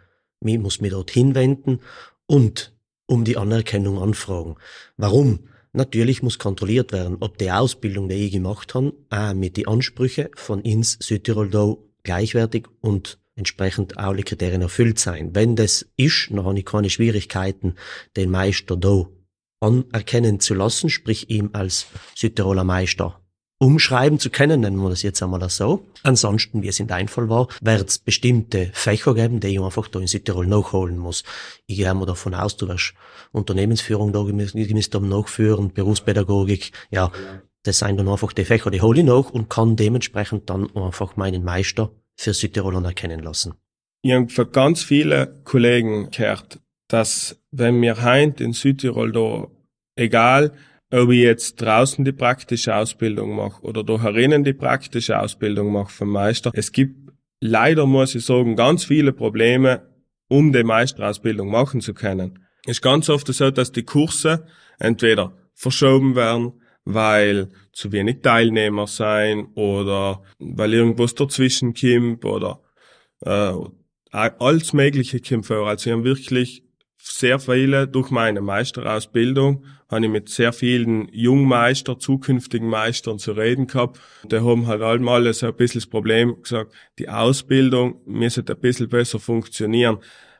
ich 0.45 0.59
muss 0.59 0.81
mich 0.81 0.91
dort 0.91 1.11
hinwenden 1.11 1.81
und 2.27 2.77
um 3.07 3.25
die 3.25 3.37
Anerkennung 3.37 3.99
anfragen. 3.99 4.57
Warum? 4.97 5.49
Natürlich 5.79 6.25
muss 6.25 6.41
kontrolliert 6.41 6.91
werden, 6.91 7.19
ob 7.21 7.39
die 7.39 7.53
Ausbildung, 7.53 8.09
die 8.09 8.17
ich 8.17 8.33
gemacht 8.33 8.75
habe, 8.75 8.95
auch 9.11 9.33
mit 9.33 9.57
den 9.57 9.69
Ansprüchen 9.69 10.27
von 10.35 10.61
ins 10.63 10.99
Südtirol 11.01 11.51
da 11.51 11.77
gleichwertig 12.03 12.67
und 12.81 13.21
entsprechend 13.37 13.97
alle 13.97 14.25
Kriterien 14.25 14.63
erfüllt 14.63 14.99
sein. 14.99 15.37
Wenn 15.37 15.55
das 15.55 15.87
ist, 15.97 16.31
dann 16.31 16.45
habe 16.45 16.59
ich 16.59 16.65
keine 16.65 16.91
Schwierigkeiten, 16.91 17.77
den 18.17 18.29
Meister 18.29 18.77
da 18.77 19.07
anerkennen 19.61 20.41
zu 20.41 20.55
lassen, 20.55 20.91
sprich 20.91 21.31
ihm 21.31 21.51
als 21.53 21.87
Südtiroler 22.17 22.65
Meister 22.65 23.21
umschreiben 23.59 24.19
zu 24.19 24.31
können, 24.31 24.61
nennen 24.61 24.81
wir 24.81 24.89
das 24.89 25.03
jetzt 25.03 25.23
einmal 25.23 25.49
so. 25.51 25.85
Ansonsten, 26.03 26.63
wie 26.63 26.69
es 26.69 26.81
in 26.81 26.87
deinem 26.87 27.09
Fall 27.09 27.29
war, 27.29 27.49
wird 27.61 27.89
es 27.89 27.99
bestimmte 27.99 28.71
Fächer 28.73 29.15
geben, 29.15 29.41
die 29.41 29.49
ich 29.49 29.61
einfach 29.61 29.89
da 29.89 29.99
in 29.99 30.07
Südtirol 30.07 30.47
nachholen 30.47 30.97
muss. 30.97 31.25
Ich 31.67 31.77
gehe 31.77 31.93
mal 31.95 32.07
davon 32.07 32.35
aus, 32.35 32.57
du 32.57 32.69
wirst 32.69 32.95
Unternehmensführung 33.33 34.13
da 34.13 34.23
gemisst 34.23 34.95
haben 34.95 35.09
nachführen, 35.09 35.73
Berufspädagogik, 35.73 36.73
ja. 36.91 37.11
Das 37.65 37.81
sind 37.81 37.99
dann 37.99 38.09
einfach 38.09 38.33
die 38.33 38.45
Fächer, 38.45 38.71
die 38.71 38.81
hole 38.81 39.01
ich 39.01 39.07
nach 39.07 39.31
und 39.31 39.51
kann 39.51 39.77
dementsprechend 39.77 40.49
dann 40.49 40.75
einfach 40.77 41.17
meinen 41.17 41.45
Meister 41.45 41.91
für 42.17 42.33
Südtirol 42.33 42.77
anerkennen 42.77 43.21
lassen. 43.21 43.55
Ich 44.03 44.13
habe 44.13 44.29
für 44.29 44.47
ganz 44.47 44.83
viele 44.83 45.41
Kollegen 45.45 46.11
gehört, 46.11 46.61
dass 46.87 47.37
wenn 47.51 47.83
wir 47.83 48.01
heint 48.01 48.41
in 48.41 48.53
Südtirol 48.53 49.13
da, 49.13 49.49
egal 49.97 50.53
ob 50.91 51.11
ich 51.11 51.21
jetzt 51.21 51.57
draußen 51.57 52.05
die 52.05 52.13
praktische 52.13 52.75
Ausbildung 52.75 53.37
mache 53.37 53.63
oder 53.63 53.85
da 53.85 54.01
herinnen 54.01 54.45
die 54.45 54.55
praktische 54.55 55.21
Ausbildung 55.21 55.73
mache 55.73 55.93
vom 55.93 56.11
Meister. 56.11 56.51
Es 56.55 56.73
gibt 56.73 57.11
leider, 57.41 57.87
muss 57.87 58.15
ich 58.15 58.25
sagen, 58.25 58.57
ganz 58.57 58.85
viele 58.85 59.13
Probleme, 59.13 59.83
um 60.29 60.53
die 60.53 60.65
Meisterausbildung 60.65 61.51
machen 61.51 61.81
zu 61.81 61.95
können. 61.95 62.47
Es 62.65 62.79
ist 62.79 62.83
ganz 62.83 63.09
oft 63.09 63.27
so, 63.27 63.51
dass 63.51 63.73
die 63.73 63.85
Kurse 63.85 64.47
entweder 64.79 65.37
verschoben 65.55 66.17
werden, 66.17 66.53
weil 66.85 67.49
zu 67.73 67.93
wenig 67.93 68.23
Teilnehmer 68.23 68.87
sein 68.87 69.49
oder 69.55 70.23
weil 70.39 70.75
irgendwas 70.75 71.15
dazwischen 71.15 71.75
kommt 71.75 72.25
oder 72.25 72.63
äh, 73.21 73.53
alles 74.11 74.73
Mögliche 74.73 75.21
kommt 75.21 75.47
vor. 75.47 75.69
Also 75.69 75.91
ich 75.91 75.97
habe 75.97 76.05
wirklich 76.05 76.68
sehr 76.99 77.39
viele 77.39 77.87
durch 77.89 78.11
meine 78.11 78.41
Meisterausbildung 78.41 79.65
habe 79.91 80.05
ich 80.05 80.11
mit 80.11 80.29
sehr 80.29 80.53
vielen 80.53 81.09
Jungmeister, 81.13 81.99
zukünftigen 81.99 82.69
Meistern 82.69 83.19
zu 83.19 83.33
reden 83.33 83.67
gehabt. 83.67 83.99
Die 84.25 84.37
haben 84.37 84.67
halt 84.67 84.83
allem 84.83 85.33
so 85.33 85.47
ein 85.47 85.55
bisschen 85.55 85.81
das 85.81 85.89
Problem 85.89 86.43
gesagt, 86.43 86.75
die 86.99 87.09
Ausbildung 87.09 88.01
müsste 88.05 88.45
ein 88.47 88.61
bisschen 88.61 88.89
besser 88.89 89.19
funktionieren. 89.19 89.99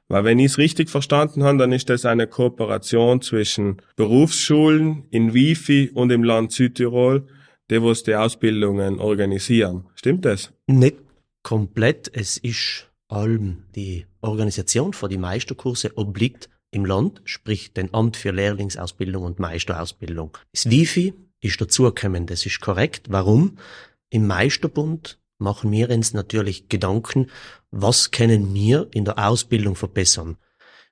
Weil 0.09 0.25
wenn 0.25 0.39
ich 0.39 0.47
es 0.47 0.59
richtig 0.59 0.91
verstanden 0.91 1.45
habe, 1.45 1.59
dann 1.59 1.73
ist 1.73 1.91
das 1.91 2.07
eine 2.07 2.27
Kooperation 2.27 3.21
zwischen 3.21 3.83
Berufsschulen 3.97 5.05
in 5.11 5.35
Wifi 5.35 5.91
und 5.93 6.11
im 6.11 6.25
Land 6.25 6.53
Südtirol, 6.53 7.27
die 7.71 7.83
was 7.83 8.03
die 8.03 8.15
Ausbildungen 8.15 9.01
organisieren. 9.01 9.87
Stimmt 9.95 10.25
das? 10.25 10.53
Nicht 10.67 10.97
komplett. 11.43 12.11
Es 12.15 12.39
ist 12.39 12.88
allem 13.09 13.65
die 13.75 14.07
Organisation 14.21 14.93
für 14.93 15.09
die 15.09 15.19
Meisterkurse 15.19 15.97
obliegt 15.97 16.49
im 16.71 16.85
Land, 16.85 17.23
sprich 17.25 17.73
den 17.73 17.93
Amt 17.95 18.17
für 18.17 18.31
Lehrlingsausbildung 18.31 19.25
und 19.25 19.39
Meisterausbildung. 19.39 20.37
Das 20.53 20.71
Wifi 20.71 21.15
ist 21.41 21.61
dazugekommen, 21.61 22.27
das 22.27 22.45
ist 22.47 22.61
korrekt. 22.61 23.07
Warum? 23.09 23.59
Im 24.11 24.27
Meisterbund 24.27 25.19
machen 25.39 25.71
wir 25.73 25.91
uns 25.91 26.13
natürlich 26.13 26.69
Gedanken, 26.69 27.31
was 27.71 28.11
können 28.11 28.55
wir 28.55 28.89
in 28.93 29.05
der 29.05 29.19
Ausbildung 29.19 29.77
verbessern. 29.77 30.37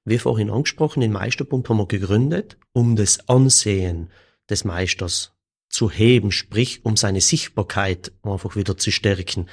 Wie 0.04 0.18
vorhin 0.18 0.50
angesprochen, 0.50 1.00
den 1.00 1.12
Meisterbund 1.12 1.68
haben 1.68 1.78
wir 1.78 1.86
gegründet, 1.86 2.56
um 2.72 2.94
das 2.96 3.28
Ansehen 3.28 4.10
des 4.48 4.64
Meisters 4.64 5.32
zu 5.68 5.90
heben, 5.90 6.30
sprich 6.30 6.84
um 6.84 6.96
seine 6.96 7.20
Sichtbarkeit 7.20 8.12
einfach 8.22 8.54
wieder 8.54 8.76
zu 8.76 8.92
stärken. 8.92 9.48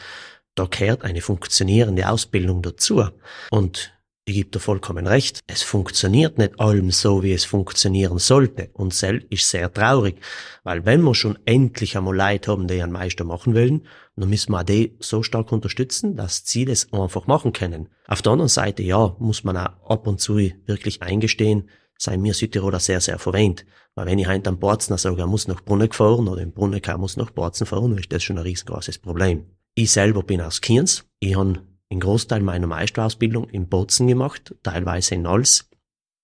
Da 0.55 0.65
gehört 0.65 1.03
eine 1.03 1.22
funktionierende 1.22 2.10
Ausbildung 2.10 2.62
dazu. 2.62 3.03
Und 3.50 3.93
ich 4.25 4.36
gebe 4.36 4.51
dir 4.51 4.60
vollkommen 4.60 5.05
recht. 5.05 5.41
Es 5.48 5.63
funktioniert 5.63 6.38
nicht 6.38 6.57
allem 6.57 6.91
so, 6.91 7.24
wie 7.24 7.33
es 7.33 7.43
funktionieren 7.43 8.19
sollte. 8.19 8.69
Und 8.72 8.93
Sel 8.93 9.25
ist 9.29 9.50
sehr 9.50 9.74
traurig. 9.74 10.15
Weil 10.63 10.86
wenn 10.86 11.01
wir 11.01 11.13
schon 11.13 11.38
endlich 11.43 11.98
einmal 11.98 12.15
Leute 12.15 12.51
haben, 12.51 12.67
die 12.67 12.81
einen 12.81 12.93
Meister 12.93 13.25
machen 13.25 13.53
wollen, 13.53 13.86
dann 14.15 14.29
müssen 14.29 14.53
wir 14.53 14.63
die 14.63 14.95
so 15.00 15.24
stark 15.24 15.51
unterstützen, 15.51 16.15
dass 16.15 16.43
sie 16.45 16.63
das 16.63 16.93
einfach 16.93 17.27
machen 17.27 17.51
können. 17.51 17.89
Auf 18.07 18.22
der 18.22 18.31
anderen 18.31 18.48
Seite, 18.48 18.81
ja, 18.81 19.13
muss 19.19 19.43
man 19.43 19.57
auch 19.57 19.89
ab 19.89 20.07
und 20.07 20.22
zu 20.22 20.38
wirklich 20.38 21.01
eingestehen, 21.01 21.69
sei 21.98 22.15
mir 22.15 22.33
Südtiroler 22.33 22.79
sehr, 22.79 23.01
sehr 23.01 23.19
verwöhnt. 23.19 23.65
Weil 23.95 24.05
wenn 24.05 24.19
ich 24.19 24.27
heute 24.27 24.50
am 24.50 24.57
Borzen 24.57 24.98
sage, 24.98 25.19
er 25.19 25.27
muss 25.27 25.50
nach 25.50 25.62
Brunnen 25.65 25.91
fahren 25.91 26.29
oder 26.29 26.41
im 26.41 26.53
Brunnen 26.53 26.81
muss 26.98 27.17
nach 27.17 27.31
Borzen 27.31 27.67
fahren, 27.67 27.91
dann 27.91 28.00
ist 28.00 28.13
das 28.13 28.24
schon 28.24 28.38
ein 28.38 28.43
riesengroßes 28.43 29.00
Problem. 29.00 29.48
Ich 29.75 29.92
selber 29.92 30.22
bin 30.24 30.42
aus 30.42 30.62
Kiens. 30.62 31.06
Ich 31.20 31.36
habe 31.36 31.63
einen 31.89 32.00
Großteil 32.00 32.42
meiner 32.42 32.68
Meisterausbildung 32.68 33.50
in 33.50 33.70
Bozen 33.70 34.08
gemacht, 34.08 34.56
teilweise 34.62 35.15
in 35.15 35.25
Als. 35.25 35.70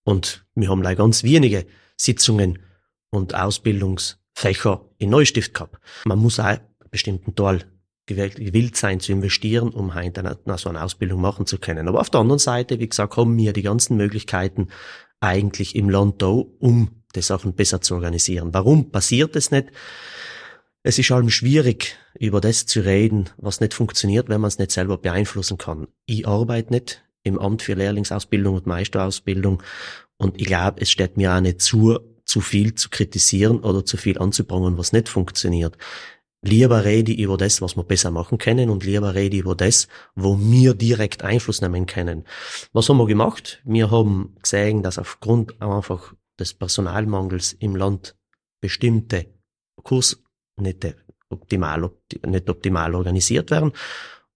Und 0.03 0.45
wir 0.55 0.69
haben 0.69 0.83
leider 0.83 0.97
ganz 0.97 1.23
wenige 1.23 1.65
Sitzungen 1.97 2.59
und 3.09 3.33
Ausbildungsfächer 3.33 4.85
in 4.97 5.09
Neustift 5.09 5.53
gehabt. 5.53 5.79
Man 6.05 6.19
muss 6.19 6.39
auch 6.39 6.45
einen 6.45 6.61
bestimmten 6.91 7.35
Teil 7.35 7.65
gewillt 8.05 8.75
sein 8.75 8.99
zu 8.99 9.11
investieren, 9.11 9.69
um 9.69 9.93
halt 9.93 10.17
eine, 10.17 10.37
so 10.57 10.69
eine 10.69 10.83
Ausbildung 10.83 11.21
machen 11.21 11.45
zu 11.45 11.59
können. 11.59 11.87
Aber 11.87 12.01
auf 12.01 12.09
der 12.09 12.21
anderen 12.21 12.39
Seite, 12.39 12.79
wie 12.79 12.89
gesagt, 12.89 13.17
haben 13.17 13.37
wir 13.37 13.53
die 13.53 13.61
ganzen 13.61 13.97
Möglichkeiten 13.97 14.69
eigentlich 15.19 15.75
im 15.75 15.89
Land 15.89 16.21
da, 16.21 16.27
um 16.27 17.03
die 17.15 17.21
Sachen 17.21 17.53
besser 17.53 17.81
zu 17.81 17.95
organisieren. 17.95 18.53
Warum 18.53 18.91
passiert 18.91 19.35
es 19.35 19.51
nicht? 19.51 19.69
Es 20.81 20.97
ist 20.97 21.11
allem 21.11 21.29
schwierig, 21.29 21.97
über 22.17 22.39
das 22.39 22.65
zu 22.65 22.79
reden, 22.79 23.29
was 23.37 23.59
nicht 23.59 23.73
funktioniert, 23.73 24.29
wenn 24.29 24.39
man 24.39 24.47
es 24.47 24.59
nicht 24.59 24.71
selber 24.71 24.97
beeinflussen 24.97 25.57
kann. 25.57 25.87
Ich 26.05 26.25
arbeite 26.25 26.71
nicht 26.71 27.03
im 27.23 27.37
Amt 27.37 27.63
für 27.63 27.73
Lehrlingsausbildung 27.73 28.55
und 28.55 28.65
Meisterausbildung 28.65 29.61
und 30.17 30.39
ich 30.39 30.47
glaube, 30.47 30.81
es 30.81 30.89
steht 30.89 31.17
mir 31.17 31.33
auch 31.33 31.41
nicht 31.41 31.61
zu, 31.61 31.99
zu 32.23 32.39
viel 32.39 32.75
zu 32.75 32.89
kritisieren 32.89 33.59
oder 33.59 33.83
zu 33.83 33.97
viel 33.97 34.19
anzubringen, 34.19 34.77
was 34.77 34.93
nicht 34.93 35.09
funktioniert. 35.09 35.77
Lieber 36.41 36.85
rede 36.85 37.11
ich 37.11 37.19
über 37.19 37.35
das, 37.35 37.61
was 37.61 37.75
wir 37.75 37.83
besser 37.83 38.11
machen 38.11 38.37
können 38.37 38.69
und 38.69 38.85
lieber 38.85 39.13
rede 39.13 39.35
ich 39.35 39.43
über 39.43 39.55
das, 39.55 39.89
wo 40.15 40.39
wir 40.39 40.75
direkt 40.75 41.23
Einfluss 41.23 41.59
nehmen 41.61 41.87
können. 41.87 42.23
Was 42.71 42.87
haben 42.87 42.97
wir 42.97 43.07
gemacht? 43.07 43.61
Wir 43.65 43.91
haben 43.91 44.37
gesehen, 44.41 44.81
dass 44.81 44.97
aufgrund 44.97 45.61
einfach 45.61 46.13
des 46.39 46.53
Personalmangels 46.53 47.51
im 47.51 47.75
Land 47.75 48.15
bestimmte 48.61 49.25
Kurs 49.83 50.23
nicht 50.61 50.95
optimal, 51.29 51.89
nicht 52.25 52.49
optimal 52.49 52.95
organisiert 52.95 53.51
werden 53.51 53.71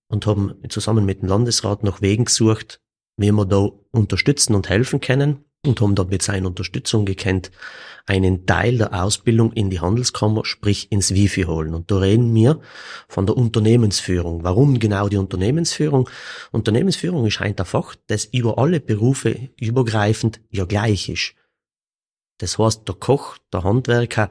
und 0.08 0.26
haben 0.28 0.54
zusammen 0.70 1.06
mit 1.06 1.22
dem 1.22 1.30
Landesrat 1.30 1.84
nach 1.84 2.02
Wegen 2.02 2.26
gesucht, 2.26 2.80
wie 3.18 3.32
wir 3.32 3.46
da 3.46 3.70
unterstützen 3.92 4.56
und 4.56 4.70
helfen 4.70 5.02
können 5.02 5.46
und 5.66 5.80
haben 5.82 5.96
da 5.96 6.04
mit 6.04 6.22
seiner 6.22 6.48
Unterstützung 6.48 7.06
gekannt, 7.06 7.52
einen 8.06 8.46
Teil 8.46 8.78
der 8.78 9.02
Ausbildung 9.02 9.54
in 9.54 9.70
die 9.70 9.80
Handelskammer, 9.80 10.44
sprich 10.44 10.92
ins 10.92 11.14
Wifi 11.14 11.44
holen. 11.44 11.74
Und 11.74 11.90
da 11.90 12.00
reden 12.00 12.34
wir 12.36 12.60
von 13.08 13.26
der 13.26 13.38
Unternehmensführung. 13.38 14.44
Warum 14.44 14.78
genau 14.78 15.08
die 15.08 15.18
Unternehmensführung? 15.18 16.10
Unternehmensführung 16.52 17.26
ist 17.26 17.40
ein 17.40 17.56
Fach, 17.64 17.96
das 18.08 18.26
über 18.26 18.58
alle 18.58 18.82
Berufe 18.82 19.50
übergreifend 19.58 20.42
ja 20.50 20.66
gleich 20.66 21.08
ist. 21.08 21.34
Das 22.38 22.58
heißt, 22.58 22.88
der 22.88 22.96
Koch, 22.96 23.38
der 23.52 23.64
Handwerker, 23.64 24.30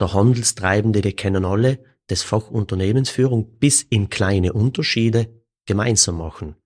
der 0.00 0.14
Handelstreibende, 0.14 1.00
die 1.00 1.12
kennen 1.12 1.44
alle 1.44 1.78
das 2.06 2.22
Fach 2.22 2.50
Unternehmensführung 2.50 3.58
bis 3.58 3.82
in 3.82 4.08
kleine 4.08 4.52
Unterschiede 4.52 5.28
gemeinsam 5.66 6.18
machen. 6.18 6.56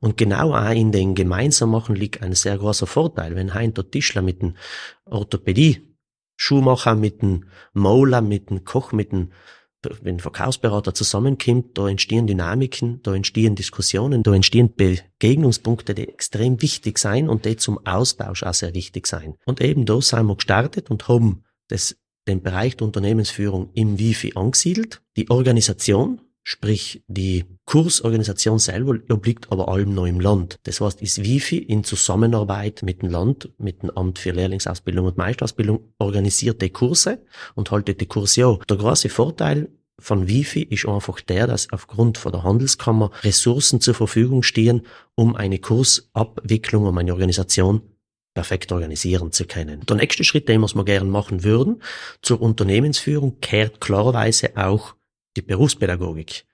Und 0.00 0.16
genau 0.16 0.54
auch 0.54 0.70
in 0.70 0.92
den 0.92 1.14
gemeinsam 1.14 1.70
machen 1.70 1.96
liegt 1.96 2.22
ein 2.22 2.34
sehr 2.34 2.58
großer 2.58 2.86
Vorteil. 2.86 3.34
Wenn 3.34 3.54
hein 3.54 3.72
der 3.72 3.90
Tischler 3.90 4.22
mit 4.22 4.42
dem 4.42 4.56
Orthopädie, 5.06 5.96
Schuhmacher 6.36 6.94
mit 6.94 7.22
dem 7.22 7.46
Mauler, 7.72 8.20
mit 8.20 8.50
dem 8.50 8.64
Koch, 8.64 8.92
mit 8.92 9.12
dem 9.12 9.32
wenn 10.02 10.20
Verkaufsberater 10.20 10.94
zusammenkommt, 10.94 11.76
da 11.78 11.88
entstehen 11.88 12.26
Dynamiken, 12.26 13.00
da 13.02 13.14
entstehen 13.14 13.54
Diskussionen, 13.54 14.22
da 14.22 14.34
entstehen 14.34 14.74
Begegnungspunkte, 14.74 15.94
die 15.94 16.08
extrem 16.08 16.60
wichtig 16.62 16.98
sein 16.98 17.28
und 17.28 17.44
die 17.44 17.56
zum 17.56 17.84
Austausch 17.86 18.42
auch 18.42 18.54
sehr 18.54 18.74
wichtig 18.74 19.06
sein. 19.06 19.34
Und 19.44 19.60
eben 19.60 19.84
da 19.84 20.00
sind 20.00 20.26
wir 20.26 20.36
gestartet 20.36 20.90
und 20.90 21.08
haben 21.08 21.44
das, 21.68 21.96
den 22.26 22.42
Bereich 22.42 22.76
der 22.76 22.86
Unternehmensführung 22.86 23.70
im 23.74 23.98
Wifi 23.98 24.32
angesiedelt. 24.34 25.02
Die 25.16 25.30
Organisation, 25.30 26.20
sprich 26.46 27.02
die 27.08 27.44
Kursorganisation 27.64 28.60
selber 28.60 28.94
obliegt 29.10 29.50
aber 29.50 29.68
allem 29.68 29.94
noch 29.94 30.06
im 30.06 30.20
Land. 30.20 30.60
Das 30.62 30.80
heißt, 30.80 31.02
ist 31.02 31.24
Wifi 31.24 31.58
in 31.58 31.82
Zusammenarbeit 31.82 32.82
mit 32.84 33.02
dem 33.02 33.10
Land, 33.10 33.50
mit 33.58 33.82
dem 33.82 33.90
Amt 33.90 34.20
für 34.20 34.30
Lehrlingsausbildung 34.30 35.06
und 35.06 35.16
Meisterausbildung 35.16 35.92
organisiert 35.98 36.62
die 36.62 36.70
Kurse 36.70 37.18
und 37.56 37.72
haltet 37.72 38.00
die 38.00 38.06
Kurse 38.06 38.46
auch. 38.46 38.64
Der 38.64 38.76
große 38.76 39.08
Vorteil 39.08 39.70
von 39.98 40.28
Wifi 40.28 40.62
ist 40.62 40.86
einfach 40.86 41.20
der, 41.20 41.48
dass 41.48 41.72
aufgrund 41.72 42.16
von 42.16 42.30
der 42.30 42.44
Handelskammer 42.44 43.10
Ressourcen 43.24 43.80
zur 43.80 43.94
Verfügung 43.94 44.44
stehen, 44.44 44.82
um 45.16 45.34
eine 45.34 45.58
Kursabwicklung, 45.58 46.86
um 46.86 46.96
eine 46.96 47.12
Organisation 47.12 47.82
perfekt 48.34 48.70
organisieren 48.70 49.32
zu 49.32 49.46
können. 49.46 49.80
Der 49.86 49.96
nächste 49.96 50.22
Schritt, 50.22 50.48
den 50.48 50.60
wir 50.60 50.84
gerne 50.84 51.10
machen 51.10 51.42
würden, 51.42 51.82
zur 52.22 52.40
Unternehmensführung 52.40 53.40
kehrt 53.40 53.80
klarerweise 53.80 54.56
auch 54.56 54.94
die 55.36 55.42
Berufspädagogik. 55.42 56.46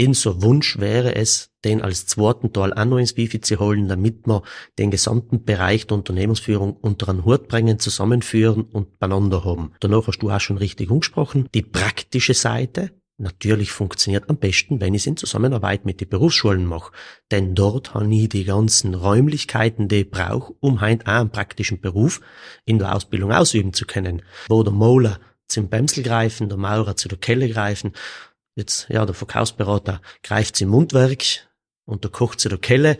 Unser 0.00 0.40
Wunsch 0.40 0.78
wäre 0.78 1.14
es, 1.14 1.50
den 1.62 1.82
als 1.82 2.06
zweiten 2.06 2.54
Teil 2.54 2.72
auch 2.72 2.84
noch 2.86 2.96
ins 2.96 3.18
Wifi 3.18 3.40
zu 3.42 3.58
holen, 3.58 3.86
damit 3.86 4.26
wir 4.26 4.42
den 4.78 4.90
gesamten 4.90 5.44
Bereich 5.44 5.86
der 5.86 5.98
Unternehmensführung 5.98 6.74
unter 6.74 7.10
einen 7.10 7.26
Hut 7.26 7.48
bringen, 7.48 7.78
zusammenführen 7.78 8.62
und 8.62 8.98
beieinander 8.98 9.44
haben. 9.44 9.72
Danach 9.80 10.06
hast 10.06 10.20
du 10.20 10.30
auch 10.30 10.40
schon 10.40 10.56
richtig 10.56 10.90
angesprochen. 10.90 11.48
Die 11.54 11.60
praktische 11.60 12.32
Seite, 12.32 12.92
natürlich 13.18 13.72
funktioniert 13.72 14.30
am 14.30 14.38
besten, 14.38 14.80
wenn 14.80 14.94
ich 14.94 15.02
es 15.02 15.06
in 15.06 15.18
Zusammenarbeit 15.18 15.84
mit 15.84 16.00
den 16.00 16.08
Berufsschulen 16.08 16.64
mache. 16.64 16.92
Denn 17.30 17.54
dort 17.54 17.92
habe 17.92 18.14
ich 18.14 18.30
die 18.30 18.44
ganzen 18.44 18.94
Räumlichkeiten, 18.94 19.88
die 19.88 19.96
ich 19.96 20.10
brauche, 20.10 20.54
um 20.60 20.80
halt 20.80 21.06
auch 21.06 21.20
einen 21.20 21.30
praktischen 21.30 21.82
Beruf 21.82 22.22
in 22.64 22.78
der 22.78 22.94
Ausbildung 22.96 23.32
ausüben 23.32 23.74
zu 23.74 23.84
können. 23.84 24.22
Wo 24.48 24.62
der 24.62 24.72
Moler 24.72 25.20
zum 25.46 25.68
Bämsel 25.68 26.04
greifen, 26.04 26.48
der 26.48 26.56
Maurer 26.56 26.96
zu 26.96 27.08
der 27.08 27.18
Kelle 27.18 27.50
greifen 27.50 27.92
Jetzt, 28.60 28.88
ja, 28.90 29.06
der 29.06 29.14
Verkaufsberater 29.14 30.02
greift 30.22 30.56
zum 30.56 30.68
Mundwerk 30.68 31.48
und 31.86 32.04
der 32.04 32.10
Koch 32.10 32.34
zu 32.34 32.50
der 32.50 32.58
Kelle, 32.58 32.98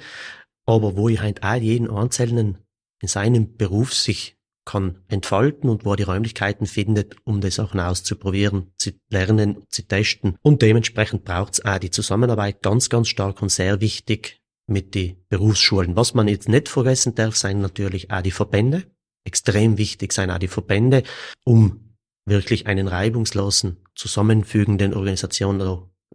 aber 0.64 0.96
wo 0.96 1.10
ich 1.10 1.20
halt 1.20 1.42
auch 1.42 1.54
jeden 1.54 1.90
Einzelnen 1.90 2.56
in 3.02 3.08
seinem 3.08 3.56
Beruf 3.58 3.92
sich 3.92 4.38
kann 4.64 5.02
entfalten 5.08 5.68
und 5.68 5.84
wo 5.84 5.92
er 5.92 5.96
die 5.96 6.04
Räumlichkeiten 6.04 6.66
findet, 6.66 7.16
um 7.24 7.42
das 7.42 7.58
auch 7.58 7.74
auszuprobieren, 7.74 8.72
zu 8.78 8.92
lernen, 9.10 9.64
zu 9.68 9.82
testen. 9.82 10.36
Und 10.40 10.62
dementsprechend 10.62 11.24
braucht 11.24 11.54
es 11.54 11.64
auch 11.64 11.78
die 11.78 11.90
Zusammenarbeit 11.90 12.62
ganz, 12.62 12.88
ganz 12.88 13.08
stark 13.08 13.42
und 13.42 13.50
sehr 13.50 13.82
wichtig 13.82 14.40
mit 14.66 14.94
den 14.94 15.16
Berufsschulen. 15.28 15.94
Was 15.94 16.14
man 16.14 16.26
jetzt 16.26 16.48
nicht 16.48 16.70
vergessen 16.70 17.14
darf, 17.14 17.36
sind 17.36 17.60
natürlich 17.60 18.10
auch 18.10 18.22
die 18.22 18.30
Verbände. 18.30 18.84
Extrem 19.24 19.76
wichtig 19.76 20.14
sind 20.14 20.30
auch 20.30 20.38
die 20.38 20.48
Verbände, 20.48 21.02
um 21.44 21.89
wirklich 22.30 22.66
einen 22.66 22.88
reibungslosen 22.88 23.76
zusammenfügenden 23.94 24.94
Organisation 24.94 25.60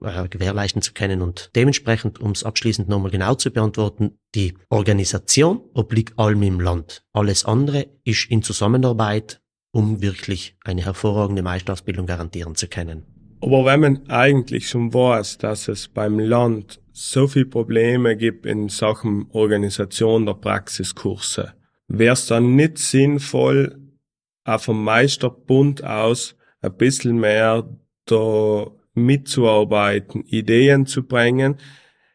äh, 0.02 0.28
gewährleisten 0.28 0.82
zu 0.82 0.94
können. 0.94 1.22
Und 1.22 1.52
dementsprechend, 1.56 2.20
um 2.20 2.32
es 2.32 2.44
abschließend 2.44 2.90
nochmal 2.90 3.12
genau 3.12 3.36
zu 3.36 3.52
beantworten, 3.52 4.18
die 4.34 4.56
Organisation 4.70 5.62
obliegt 5.74 6.18
allem 6.18 6.42
im 6.42 6.60
Land. 6.60 7.06
Alles 7.14 7.46
andere 7.46 7.88
ist 8.04 8.32
in 8.32 8.42
Zusammenarbeit, 8.42 9.42
um 9.72 10.02
wirklich 10.02 10.58
eine 10.64 10.84
hervorragende 10.84 11.44
Meisterausbildung 11.44 12.08
garantieren 12.08 12.56
zu 12.56 12.68
können. 12.68 13.06
Aber 13.42 13.66
wenn 13.66 13.80
man 13.82 14.10
eigentlich 14.10 14.70
schon 14.70 14.94
weiß, 14.94 15.38
dass 15.38 15.68
es 15.68 15.88
beim 15.88 16.18
Land 16.18 16.82
so 16.92 17.28
viele 17.28 17.46
Probleme 17.46 18.16
gibt 18.16 18.46
in 18.46 18.70
Sachen 18.70 19.28
Organisation 19.32 20.26
der 20.26 20.34
Praxiskurse, 20.34 21.54
wäre 21.88 22.14
es 22.14 22.28
dann 22.28 22.56
nicht 22.56 22.78
sinnvoll, 22.78 23.85
auch 24.46 24.62
vom 24.62 24.84
Meisterbund 24.84 25.84
aus 25.84 26.36
ein 26.62 26.78
bisschen 26.78 27.20
mehr 27.20 27.68
da 28.06 28.68
mitzuarbeiten, 28.94 30.24
Ideen 30.24 30.86
zu 30.86 31.04
bringen. 31.04 31.58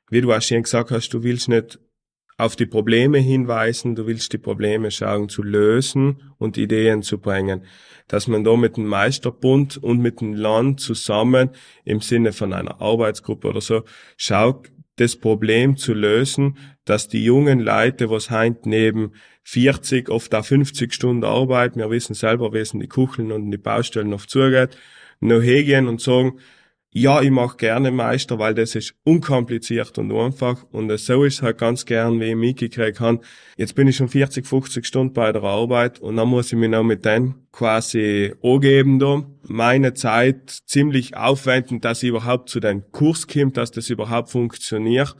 Wie 0.08 0.20
du 0.20 0.32
auch 0.32 0.40
schon 0.40 0.62
gesagt 0.62 0.90
hast, 0.90 1.10
du 1.10 1.22
willst 1.22 1.48
nicht 1.48 1.78
auf 2.38 2.56
die 2.56 2.66
Probleme 2.66 3.18
hinweisen, 3.18 3.94
du 3.94 4.06
willst 4.06 4.32
die 4.32 4.38
Probleme 4.38 4.90
schauen 4.90 5.28
zu 5.28 5.42
lösen 5.42 6.32
und 6.38 6.56
Ideen 6.56 7.02
zu 7.02 7.18
bringen. 7.18 7.64
Dass 8.08 8.26
man 8.26 8.44
da 8.44 8.56
mit 8.56 8.76
dem 8.76 8.86
Meisterbund 8.86 9.76
und 9.76 10.00
mit 10.00 10.20
dem 10.20 10.32
Land 10.32 10.80
zusammen 10.80 11.50
im 11.84 12.00
Sinne 12.00 12.32
von 12.32 12.52
einer 12.52 12.80
Arbeitsgruppe 12.80 13.48
oder 13.48 13.60
so 13.60 13.82
schaut, 14.16 14.72
das 15.00 15.16
Problem 15.16 15.76
zu 15.76 15.94
lösen, 15.94 16.58
dass 16.84 17.08
die 17.08 17.24
jungen 17.24 17.60
Leute, 17.60 18.10
was 18.10 18.30
heint 18.30 18.66
neben 18.66 19.12
40, 19.44 20.10
oft 20.10 20.34
auch 20.34 20.44
50 20.44 20.92
Stunden 20.92 21.24
arbeiten, 21.24 21.78
wir 21.78 21.90
wissen 21.90 22.14
selber, 22.14 22.52
wie 22.52 22.58
es 22.58 22.74
in 22.74 22.80
die 22.80 22.88
Kucheln 22.88 23.32
und 23.32 23.44
in 23.44 23.50
die 23.50 23.58
Baustellen 23.58 24.12
oft 24.12 24.28
zugeht, 24.28 24.76
noch 25.20 25.40
hingehen 25.40 25.88
und 25.88 26.00
sagen, 26.00 26.38
ja, 26.92 27.22
ich 27.22 27.30
mache 27.30 27.56
gerne 27.56 27.92
Meister, 27.92 28.38
weil 28.40 28.52
das 28.52 28.74
ist 28.74 28.94
unkompliziert 29.04 29.96
und 29.98 30.10
einfach. 30.12 30.64
Und 30.72 30.90
so 30.98 31.22
ist 31.22 31.40
halt 31.40 31.58
ganz 31.58 31.86
gern, 31.86 32.18
wie 32.18 32.30
ich 32.30 32.36
mitgekriegt 32.36 32.98
habe. 32.98 33.20
Jetzt 33.56 33.76
bin 33.76 33.86
ich 33.86 33.96
schon 33.96 34.08
40, 34.08 34.44
50 34.44 34.84
Stunden 34.84 35.14
bei 35.14 35.30
der 35.30 35.44
Arbeit 35.44 36.00
und 36.00 36.16
dann 36.16 36.28
muss 36.28 36.52
ich 36.52 36.58
mich 36.58 36.68
noch 36.68 36.82
mit 36.82 37.04
denen 37.04 37.46
quasi 37.52 38.34
angeben 38.42 38.98
da. 38.98 39.24
Meine 39.52 39.94
Zeit 39.94 40.48
ziemlich 40.48 41.16
aufwenden, 41.16 41.80
dass 41.80 42.04
ich 42.04 42.10
überhaupt 42.10 42.50
zu 42.50 42.60
den 42.60 42.92
Kurs 42.92 43.26
komme, 43.26 43.50
dass 43.50 43.72
das 43.72 43.90
überhaupt 43.90 44.30
funktioniert. 44.30 45.16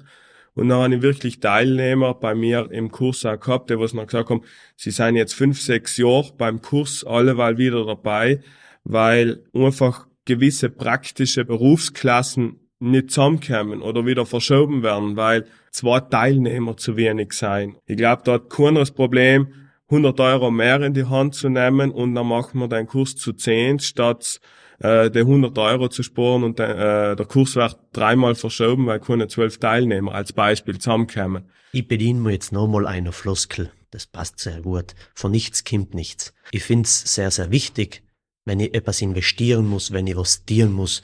Und 0.55 0.69
dann 0.69 0.85
habe 0.85 0.95
ich 0.95 1.03
wirklich 1.03 1.41
Teilnehmer 1.41 2.15
bei 2.15 2.37
mir 2.37 2.71
im 2.71 2.93
Kurs 2.93 3.27
auch 3.27 3.41
gehabt, 3.41 3.71
die 3.71 3.79
was 3.81 3.93
mir 3.93 4.07
gesagt 4.07 4.31
haben, 4.31 4.43
sie 4.77 4.93
seien 4.93 5.17
jetzt 5.17 5.35
fünf, 5.35 5.61
sechs 5.61 5.97
Jahre 5.97 6.33
beim 6.39 6.63
Kurs 6.63 7.03
alleweil 7.03 7.59
wieder 7.59 7.85
dabei, 7.85 8.41
weil 8.85 9.43
einfach 9.53 10.07
gewisse 10.27 10.71
praktische 10.71 11.45
Berufsklassen 11.45 12.61
nicht 12.79 13.11
zusammenkommen 13.11 13.83
oder 13.83 14.07
wieder 14.07 14.27
verschoben 14.27 14.85
werden, 14.85 15.17
weil 15.17 15.47
zwei 15.73 15.99
Teilnehmer 15.99 16.77
zu 16.77 16.97
wenig 16.97 17.33
sein. 17.33 17.75
Ich 17.85 17.97
glaube, 17.97 18.23
dort 18.25 18.49
keines 18.49 18.93
Problem, 18.93 19.60
100 19.91 20.19
Euro 20.21 20.51
mehr 20.51 20.81
in 20.83 20.95
die 20.95 21.07
Hand 21.07 21.35
zu 21.35 21.49
nehmen 21.49 21.91
und 21.91 22.15
dann 22.15 22.29
machen 22.29 22.61
wir 22.61 22.69
den 22.69 22.87
Kurs 22.87 23.17
zu 23.17 23.33
10 23.33 23.81
statt 23.81 24.41
äh, 24.81 25.11
die 25.11 25.21
100 25.21 25.57
Euro 25.59 25.89
zu 25.89 26.03
sparen 26.03 26.43
und 26.43 26.59
äh, 26.59 27.15
der 27.15 27.27
Kurs 27.27 27.57
wird 27.57 27.79
dreimal 27.93 28.35
verschoben, 28.35 28.87
weil 28.87 29.01
keine 29.01 29.29
zwölf 29.29 29.59
Teilnehmer 29.59 30.15
als 30.15 30.33
Beispiel 30.33 30.79
zusammenkommen. 30.79 31.51
Ich 31.73 31.87
bediene 31.87 32.21
mir 32.21 32.33
jetzt 32.33 32.53
nochmal 32.53 32.87
einer 32.87 33.13
Floskel. 33.13 33.71
Das 33.91 34.07
passt 34.07 34.39
sehr 34.39 34.61
gut. 34.63 34.95
Von 35.15 35.33
nichts 35.33 35.65
kommt 35.65 35.95
nichts. 35.95 36.33
Ich 36.53 36.63
find's 36.63 37.15
sehr, 37.15 37.31
sehr 37.31 37.51
wichtig, 37.51 38.03
wenn 38.45 38.61
ich 38.61 38.75
etwas 38.75 39.03
investieren 39.03 39.67
muss, 39.67 39.93
wenn 39.93 40.07
ich 40.07 40.17
was 40.17 40.45
dienen 40.45 40.73
muss. 40.73 41.03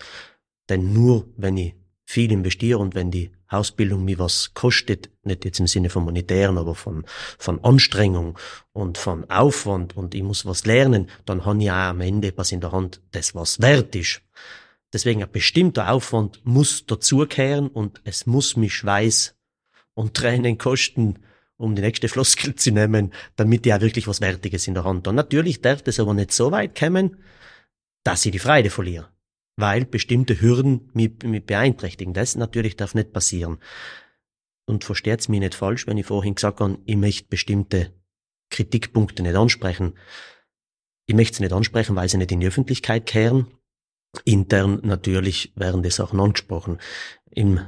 Denn 0.68 0.92
nur 0.92 1.28
wenn 1.36 1.56
ich 1.56 1.74
viel 2.04 2.32
investiere 2.32 2.78
und 2.78 2.94
wenn 2.94 3.10
die 3.10 3.30
Ausbildung 3.48 4.04
mir 4.04 4.18
was 4.18 4.54
kostet, 4.54 5.10
nicht 5.22 5.44
jetzt 5.44 5.60
im 5.60 5.66
Sinne 5.66 5.90
von 5.90 6.04
monetären, 6.04 6.58
aber 6.58 6.74
von, 6.74 7.04
von 7.38 7.62
Anstrengung 7.64 8.38
und 8.72 8.98
von 8.98 9.28
Aufwand 9.30 9.96
und 9.96 10.14
ich 10.14 10.22
muss 10.22 10.46
was 10.46 10.66
lernen, 10.66 11.08
dann 11.24 11.44
habe 11.44 11.62
ich 11.62 11.70
auch 11.70 11.74
am 11.74 12.00
Ende 12.00 12.28
etwas 12.28 12.52
in 12.52 12.60
der 12.60 12.72
Hand, 12.72 13.00
das 13.12 13.34
was 13.34 13.60
wert 13.60 13.94
ist. 13.94 14.22
Deswegen 14.92 15.22
ein 15.22 15.30
bestimmter 15.30 15.90
Aufwand 15.90 16.40
muss 16.44 16.86
dazukehren 16.86 17.68
und 17.68 18.00
es 18.04 18.26
muss 18.26 18.56
mich 18.56 18.74
Schweiß 18.74 19.34
und 19.94 20.14
Tränen 20.14 20.58
kosten, 20.58 21.18
um 21.56 21.74
die 21.74 21.82
nächste 21.82 22.08
Floskel 22.08 22.54
zu 22.54 22.70
nehmen, 22.70 23.12
damit 23.36 23.66
ich 23.66 23.72
auch 23.72 23.80
wirklich 23.80 24.06
was 24.06 24.20
Wertiges 24.20 24.66
in 24.68 24.74
der 24.74 24.84
Hand 24.84 25.06
habe. 25.06 25.16
Natürlich 25.16 25.60
darf 25.60 25.82
das 25.82 26.00
aber 26.00 26.14
nicht 26.14 26.32
so 26.32 26.50
weit 26.50 26.78
kommen, 26.78 27.16
dass 28.04 28.24
ich 28.26 28.32
die 28.32 28.38
Freude 28.38 28.70
verliere. 28.70 29.08
Weil 29.56 29.86
bestimmte 29.86 30.40
Hürden 30.40 30.90
mich, 30.92 31.22
mich 31.24 31.44
beeinträchtigen. 31.44 32.12
Das 32.12 32.36
natürlich 32.36 32.76
darf 32.76 32.94
nicht 32.94 33.12
passieren. 33.12 33.58
Und 34.66 34.84
versteht's 34.84 35.28
mich 35.28 35.40
nicht 35.40 35.54
falsch, 35.54 35.86
wenn 35.86 35.96
ich 35.96 36.06
vorhin 36.06 36.34
gesagt 36.34 36.60
habe, 36.60 36.78
ich 36.84 36.96
möchte 36.96 37.28
bestimmte 37.28 37.92
Kritikpunkte 38.50 39.22
nicht 39.22 39.36
ansprechen. 39.36 39.94
Ich 41.06 41.14
möchte 41.14 41.36
sie 41.36 41.44
nicht 41.44 41.52
ansprechen, 41.52 41.96
weil 41.96 42.08
sie 42.08 42.18
nicht 42.18 42.32
in 42.32 42.40
die 42.40 42.48
Öffentlichkeit 42.48 43.06
kehren. 43.06 43.46
Intern 44.24 44.80
natürlich 44.82 45.52
werden 45.56 45.82
die 45.82 45.90
Sachen 45.90 46.20
angesprochen. 46.20 46.78
Im 47.30 47.60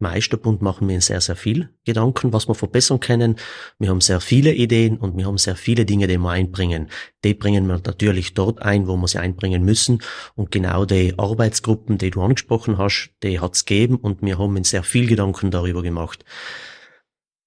Meisterbund 0.00 0.62
machen 0.62 0.88
wir 0.88 1.00
sehr, 1.00 1.20
sehr 1.20 1.34
viel 1.34 1.70
Gedanken, 1.84 2.32
was 2.32 2.46
wir 2.46 2.54
verbessern 2.54 3.00
können. 3.00 3.36
Wir 3.78 3.90
haben 3.90 4.00
sehr 4.00 4.20
viele 4.20 4.54
Ideen 4.54 4.96
und 4.96 5.16
wir 5.16 5.26
haben 5.26 5.38
sehr 5.38 5.56
viele 5.56 5.84
Dinge, 5.84 6.06
die 6.06 6.18
wir 6.18 6.30
einbringen. 6.30 6.88
Die 7.24 7.34
bringen 7.34 7.66
wir 7.66 7.80
natürlich 7.84 8.34
dort 8.34 8.62
ein, 8.62 8.86
wo 8.86 8.96
wir 8.96 9.08
sie 9.08 9.18
einbringen 9.18 9.64
müssen. 9.64 10.00
Und 10.36 10.52
genau 10.52 10.84
die 10.84 11.14
Arbeitsgruppen, 11.18 11.98
die 11.98 12.10
du 12.10 12.22
angesprochen 12.22 12.78
hast, 12.78 13.10
die 13.24 13.40
hat's 13.40 13.64
gegeben 13.64 13.96
und 13.96 14.22
wir 14.22 14.38
haben 14.38 14.56
uns 14.56 14.70
sehr 14.70 14.84
viel 14.84 15.06
Gedanken 15.06 15.50
darüber 15.50 15.82
gemacht. 15.82 16.24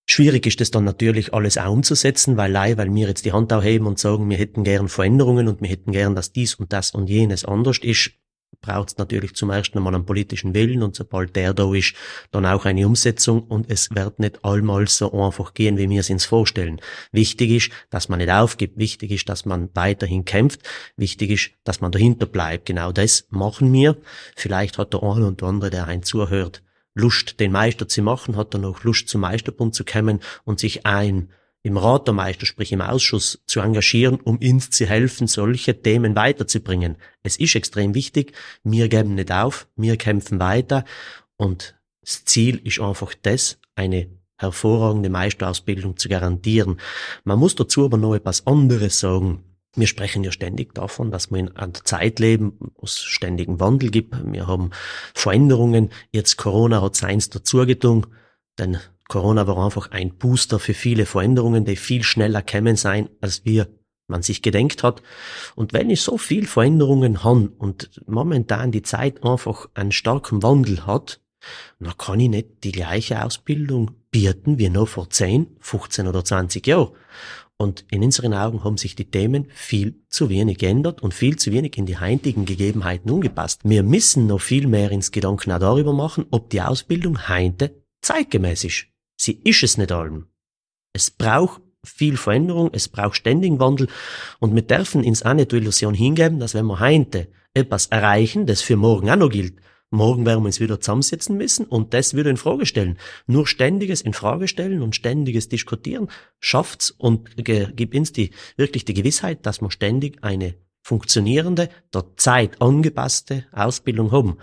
Schwierig 0.06 0.46
ist 0.46 0.60
es 0.60 0.72
dann 0.72 0.84
natürlich 0.84 1.34
alles 1.34 1.58
auch 1.58 1.72
umzusetzen, 1.72 2.36
weil 2.36 2.52
leider, 2.52 2.80
weil 2.80 2.94
wir 2.94 3.08
jetzt 3.08 3.24
die 3.24 3.32
Hand 3.32 3.54
aufheben 3.54 3.88
und 3.88 3.98
sagen, 3.98 4.30
wir 4.30 4.38
hätten 4.38 4.66
gern 4.66 4.90
Veränderungen 4.90 5.48
und 5.48 5.62
wir 5.62 5.70
hätten 5.70 5.94
gern, 5.94 6.16
dass 6.16 6.34
dies 6.34 6.56
und 6.56 6.74
das 6.74 6.92
und 6.92 7.08
jenes 7.08 7.46
anders 7.46 7.78
ist, 7.78 8.12
braucht 8.60 8.90
es 8.90 8.98
natürlich 8.98 9.34
zum 9.34 9.50
ersten 9.50 9.78
einmal 9.78 9.96
einen 9.96 10.06
politischen 10.06 10.54
Willen 10.54 10.84
und 10.84 10.96
sobald 10.96 11.36
der 11.36 11.54
da 11.54 11.74
ist, 11.74 11.96
dann 12.32 12.46
auch 12.46 12.66
eine 12.66 12.86
Umsetzung 12.86 13.44
und 13.44 13.70
es 13.70 13.90
wird 13.92 14.20
nicht 14.20 14.44
einmal 14.44 14.88
so 14.88 15.12
einfach 15.14 15.54
gehen, 15.54 15.78
wie 15.78 15.90
wir 15.90 16.02
es 16.02 16.10
uns 16.10 16.26
vorstellen. 16.26 16.82
Wichtig 17.12 17.52
ist, 17.52 17.72
dass 17.90 18.10
man 18.10 18.20
nicht 18.20 18.32
aufgibt, 18.32 18.78
wichtig 18.78 19.12
ist, 19.12 19.30
dass 19.30 19.46
man 19.46 19.70
weiterhin 19.74 20.26
kämpft, 20.26 20.62
wichtig 20.96 21.32
ist, 21.32 21.52
dass 21.64 21.82
man 21.82 21.92
dahinter 21.92 22.26
bleibt. 22.26 22.66
Genau 22.66 22.92
das 22.92 23.28
machen 23.30 23.72
wir. 23.74 23.98
Vielleicht 24.36 24.78
hat 24.78 24.94
der 24.94 25.04
eine 25.04 25.28
und 25.28 25.42
der 25.42 25.48
andere, 25.48 25.70
der 25.70 25.88
einen 25.88 26.04
zuhört, 26.04 26.62
Lust, 26.94 27.40
den 27.40 27.54
Meister 27.54 27.88
zu 27.88 28.02
machen, 28.02 28.36
hat 28.36 28.54
er 28.54 28.60
noch 28.60 28.84
Lust, 28.84 29.08
zum 29.08 29.22
Meisterbund 29.22 29.74
zu 29.74 29.86
kommen 29.86 30.20
und 30.44 30.60
sich 30.60 30.86
ein 30.86 31.30
im 31.64 31.78
Rat 31.78 32.08
der 32.08 32.14
Meister, 32.14 32.46
sprich 32.46 32.72
im 32.72 32.82
Ausschuss, 32.82 33.42
zu 33.46 33.60
engagieren, 33.60 34.20
um 34.20 34.38
uns 34.38 34.70
zu 34.70 34.86
helfen, 34.86 35.28
solche 35.28 35.82
Themen 35.82 36.16
weiterzubringen. 36.16 36.98
Es 37.24 37.38
ist 37.38 37.56
extrem 37.56 37.94
wichtig. 37.94 38.34
Wir 38.64 38.90
geben 38.90 39.16
nicht 39.16 39.32
auf, 39.32 39.68
wir 39.76 39.98
kämpfen 39.98 40.40
weiter 40.40 40.86
und 41.38 41.76
das 42.02 42.26
Ziel 42.26 42.60
ist 42.64 42.80
einfach 42.80 43.14
das, 43.22 43.60
eine 43.76 44.10
hervorragende 44.38 45.10
Meisterausbildung 45.10 45.98
zu 45.98 46.10
garantieren. 46.10 46.80
Man 47.24 47.40
muss 47.40 47.56
dazu 47.56 47.86
aber 47.86 47.98
noch 47.98 48.16
etwas 48.16 48.48
anderes 48.48 49.00
sagen. 49.00 49.44
Wir 49.76 49.88
sprechen 49.88 50.24
ja 50.24 50.32
ständig 50.32 50.74
davon, 50.74 51.12
dass 51.12 51.32
wir 51.32 51.38
in 51.38 51.56
einer 51.56 51.74
Zeit 51.74 52.20
leben, 52.20 52.58
wo 52.60 52.84
es 52.84 53.00
ständigen 53.00 53.60
Wandel 53.60 53.90
gibt. 53.90 54.16
Wir 54.26 54.48
haben 54.48 54.72
Veränderungen. 55.14 55.92
Jetzt 56.12 56.38
Corona 56.38 56.82
hat 56.82 56.96
seins 56.96 57.30
dazugetan, 57.30 58.08
denn 58.60 58.80
Corona 59.12 59.46
war 59.46 59.58
einfach 59.58 59.92
ein 59.92 60.16
Booster 60.16 60.58
für 60.58 60.74
viele 60.74 61.06
Veränderungen, 61.06 61.66
die 61.66 61.76
viel 61.76 62.02
schneller 62.02 62.42
kämen 62.42 62.78
sein, 62.78 63.10
als 63.20 63.44
wir 63.44 63.68
man 64.08 64.22
sich 64.22 64.42
gedenkt 64.42 64.84
hat. 64.84 65.02
Und 65.54 65.74
wenn 65.74 65.90
ich 65.90 66.02
so 66.02 66.18
viel 66.18 66.48
Veränderungen 66.48 67.22
habe 67.22 67.52
und 67.58 67.90
momentan 68.08 68.72
die 68.72 68.84
Zeit 68.84 69.22
einfach 69.26 69.68
einen 69.74 69.92
starken 69.92 70.42
Wandel 70.44 70.86
hat, 70.86 71.20
dann 71.82 71.98
kann 71.98 72.22
ich 72.22 72.30
nicht 72.30 72.64
die 72.64 72.72
gleiche 72.72 73.22
Ausbildung 73.22 73.92
bieten 74.12 74.58
wie 74.60 74.70
noch 74.70 74.88
vor 74.88 75.10
10, 75.10 75.58
15 75.60 76.08
oder 76.08 76.24
20 76.24 76.66
Jahren. 76.66 76.92
Und 77.58 77.84
in 77.92 78.04
unseren 78.04 78.34
Augen 78.34 78.64
haben 78.64 78.78
sich 78.78 78.96
die 78.96 79.12
Themen 79.12 79.48
viel 79.54 79.96
zu 80.08 80.30
wenig 80.30 80.58
geändert 80.58 81.04
und 81.04 81.14
viel 81.14 81.36
zu 81.36 81.52
wenig 81.52 81.78
in 81.78 81.86
die 81.86 82.00
heutigen 82.00 82.46
Gegebenheiten 82.46 83.12
umgepasst. 83.12 83.60
Wir 83.66 83.84
müssen 83.84 84.28
noch 84.28 84.40
viel 84.40 84.68
mehr 84.68 84.90
ins 84.90 85.12
Gedanken 85.12 85.50
darüber 85.50 85.92
machen, 85.92 86.28
ob 86.32 86.50
die 86.50 86.62
Ausbildung 86.62 87.28
heute 87.28 87.76
zeitgemäß 88.02 88.64
ist. 88.64 88.91
Sie 89.22 89.40
ist 89.44 89.62
es 89.62 89.78
nicht 89.78 89.92
allem. 89.92 90.26
Es 90.94 91.12
braucht 91.12 91.62
viel 91.84 92.18
Veränderung, 92.18 92.72
es 92.74 92.88
braucht 92.88 93.16
ständigen 93.16 93.60
Wandel 93.60 93.88
und 94.40 94.56
wir 94.56 94.64
dürfen 94.64 95.06
uns 95.06 95.22
auch 95.22 95.36
nicht 95.36 95.52
die 95.52 95.58
Illusion 95.58 95.94
hingeben, 95.94 96.40
dass 96.40 96.56
wenn 96.56 96.66
wir 96.66 96.80
heute 96.80 97.28
etwas 97.54 97.86
erreichen, 97.86 98.48
das 98.48 98.64
für 98.64 98.78
morgen 98.78 99.12
auch 99.12 99.18
noch 99.18 99.30
gilt, 99.30 99.58
morgen 99.92 100.26
werden 100.26 100.42
wir 100.42 100.48
uns 100.48 100.60
wieder 100.60 100.82
zusammensetzen 100.82 101.38
müssen 101.38 101.68
und 101.68 101.94
das 101.94 102.16
wieder 102.16 102.32
in 102.32 102.38
Frage 102.38 102.66
stellen. 102.66 102.98
Nur 103.28 103.46
ständiges 103.46 104.02
in 104.02 104.14
Frage 104.14 104.48
stellen 104.48 104.82
und 104.82 104.96
ständiges 104.96 105.50
Diskutieren 105.50 106.10
schafft's 106.40 106.90
und 106.90 107.46
gibt 107.46 107.94
uns 107.94 108.14
die, 108.14 108.32
wirklich 108.58 108.86
die 108.86 108.96
Gewissheit, 108.96 109.46
dass 109.46 109.62
wir 109.62 109.70
ständig 109.70 110.24
eine 110.24 110.56
funktionierende, 110.82 111.70
der 111.94 112.06
Zeit 112.18 112.60
angepasste 112.60 113.46
Ausbildung 113.52 114.12
haben. 114.12 114.40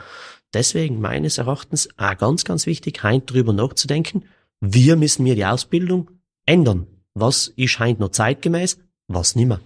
Deswegen 0.54 1.00
meines 1.00 1.38
Erachtens 1.38 1.88
auch 1.96 2.16
ganz, 2.16 2.44
ganz 2.44 2.66
wichtig, 2.66 3.02
heute 3.02 3.26
drüber 3.26 3.52
nachzudenken, 3.52 4.22
wir 4.60 4.96
müssen 4.96 5.22
mir 5.22 5.34
die 5.34 5.44
Ausbildung 5.44 6.10
ändern. 6.46 6.86
Was 7.14 7.48
ist 7.48 7.78
heute 7.78 8.00
noch 8.00 8.10
zeitgemäß, 8.10 8.78
was 9.08 9.36
nicht 9.36 9.48
mehr. 9.48 9.60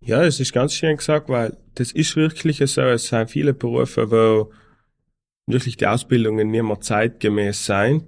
Ja, 0.00 0.24
es 0.24 0.40
ist 0.40 0.52
ganz 0.52 0.74
schön 0.74 0.96
gesagt, 0.96 1.28
weil 1.28 1.56
das 1.74 1.92
ist 1.92 2.16
wirklich 2.16 2.58
so, 2.58 2.82
es 2.82 3.08
sind 3.08 3.30
viele 3.30 3.54
Berufe, 3.54 4.10
wo 4.10 4.52
wirklich 5.46 5.76
die 5.76 5.86
Ausbildungen 5.86 6.50
nicht 6.50 6.62
mehr 6.62 6.80
zeitgemäß 6.80 7.64
sein. 7.64 8.06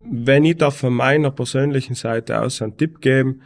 Wenn 0.00 0.44
ich 0.44 0.56
da 0.56 0.70
von 0.70 0.92
meiner 0.92 1.30
persönlichen 1.30 1.94
Seite 1.94 2.40
aus 2.40 2.60
einen 2.60 2.76
Tipp 2.76 3.00
geben, 3.00 3.42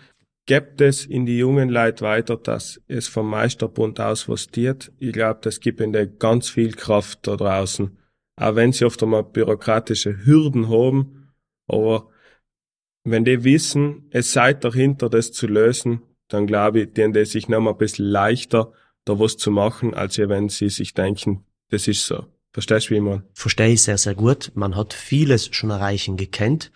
gebt 0.46 0.80
es 0.80 1.04
in 1.04 1.26
die 1.26 1.38
jungen 1.38 1.68
Leute 1.68 2.04
weiter, 2.04 2.36
dass 2.36 2.80
es 2.88 3.06
vom 3.06 3.28
Meisterbund 3.28 4.00
aus 4.00 4.28
was 4.28 4.48
tiert. 4.48 4.90
Ich 4.98 5.12
glaube, 5.12 5.40
das 5.42 5.60
gibt 5.60 5.80
ihnen 5.80 6.18
ganz 6.18 6.48
viel 6.48 6.72
Kraft 6.72 7.26
da 7.26 7.36
draußen. 7.36 7.96
Auch 8.36 8.54
wenn 8.54 8.72
sie 8.72 8.84
oft 8.84 9.02
einmal 9.02 9.24
bürokratische 9.24 10.24
Hürden 10.24 10.68
haben, 10.68 11.17
aber 11.68 12.08
wenn 13.04 13.24
die 13.24 13.44
wissen, 13.44 14.08
es 14.10 14.32
seid 14.32 14.64
dahinter, 14.64 15.08
das 15.08 15.32
zu 15.32 15.46
lösen, 15.46 16.02
dann 16.28 16.46
glaube 16.46 16.80
ich, 16.80 16.92
denen 16.92 17.12
die 17.12 17.24
sich 17.24 17.48
noch 17.48 17.60
mal 17.60 17.70
ein 17.70 17.78
bisschen 17.78 18.06
leichter, 18.06 18.72
da 19.04 19.18
was 19.18 19.36
zu 19.36 19.50
machen, 19.50 19.94
als 19.94 20.18
wenn 20.18 20.48
sie 20.48 20.68
sich 20.68 20.94
denken, 20.94 21.44
das 21.70 21.88
ist 21.88 22.06
so. 22.06 22.26
Verstehst 22.52 22.90
du, 22.90 22.94
wie 22.94 23.00
man? 23.00 23.24
Verstehe 23.34 23.68
ich 23.68 23.82
sehr, 23.82 23.98
sehr 23.98 24.14
gut. 24.14 24.52
Man 24.54 24.76
hat 24.76 24.92
vieles 24.92 25.54
schon 25.54 25.70
erreichen 25.70 26.16
gekannt, 26.16 26.72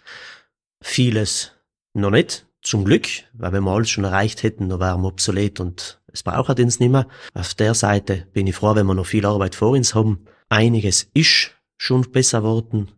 vieles 0.80 1.52
noch 1.94 2.10
nicht. 2.10 2.46
Zum 2.62 2.84
Glück, 2.84 3.08
weil 3.32 3.52
wenn 3.52 3.64
wir 3.64 3.72
alles 3.72 3.90
schon 3.90 4.04
erreicht 4.04 4.44
hätten, 4.44 4.68
dann 4.68 4.78
wären 4.78 5.00
wir 5.02 5.08
obsolet 5.08 5.58
und 5.58 6.00
es 6.12 6.22
braucht 6.22 6.60
uns 6.60 6.78
nicht 6.78 6.90
mehr. 6.90 7.08
Auf 7.34 7.54
der 7.54 7.74
Seite 7.74 8.28
bin 8.32 8.46
ich 8.46 8.54
froh, 8.54 8.76
wenn 8.76 8.86
wir 8.86 8.94
noch 8.94 9.06
viel 9.06 9.26
Arbeit 9.26 9.56
vor 9.56 9.70
uns 9.70 9.96
haben. 9.96 10.26
Einiges 10.48 11.10
ist 11.12 11.50
schon 11.76 12.02
besser 12.12 12.42
geworden 12.42 12.92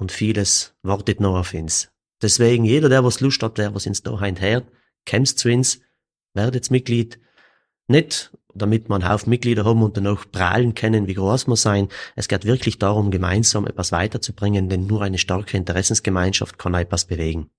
und 0.00 0.12
vieles 0.12 0.74
wartet 0.82 1.20
noch 1.20 1.36
auf 1.36 1.54
uns. 1.54 1.90
Deswegen, 2.22 2.64
jeder, 2.64 2.88
der 2.88 3.04
was 3.04 3.20
Lust 3.20 3.42
hat, 3.42 3.58
der 3.58 3.74
was 3.74 3.86
ins 3.86 4.02
daheim 4.02 4.40
hört, 4.40 4.66
kommst 5.08 5.38
zu 5.38 5.50
uns, 5.50 5.80
werdet 6.34 6.70
Mitglied. 6.70 7.18
Nicht, 7.88 8.32
damit 8.54 8.88
wir 8.88 8.94
einen 8.94 9.08
Haufen 9.08 9.30
Mitglieder 9.30 9.64
haben 9.64 9.82
und 9.82 9.96
dann 9.96 10.06
auch 10.06 10.24
prahlen 10.30 10.74
können, 10.74 11.06
wie 11.06 11.14
groß 11.14 11.46
wir 11.48 11.56
sein. 11.56 11.88
Es 12.16 12.28
geht 12.28 12.44
wirklich 12.44 12.78
darum, 12.78 13.10
gemeinsam 13.10 13.66
etwas 13.66 13.92
weiterzubringen, 13.92 14.68
denn 14.68 14.86
nur 14.86 15.02
eine 15.02 15.18
starke 15.18 15.56
Interessensgemeinschaft 15.56 16.58
kann 16.58 16.74
etwas 16.74 17.04
bewegen. 17.04 17.50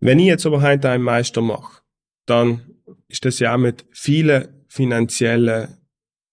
Wenn 0.00 0.18
ich 0.18 0.26
jetzt 0.26 0.46
aber 0.46 0.62
heute 0.62 0.90
einen 0.90 1.04
Meister 1.04 1.40
mache, 1.40 1.82
dann 2.26 2.74
ist 3.08 3.24
das 3.24 3.38
ja 3.38 3.54
auch 3.54 3.58
mit 3.58 3.86
vielen 3.92 4.64
finanziellen 4.68 5.78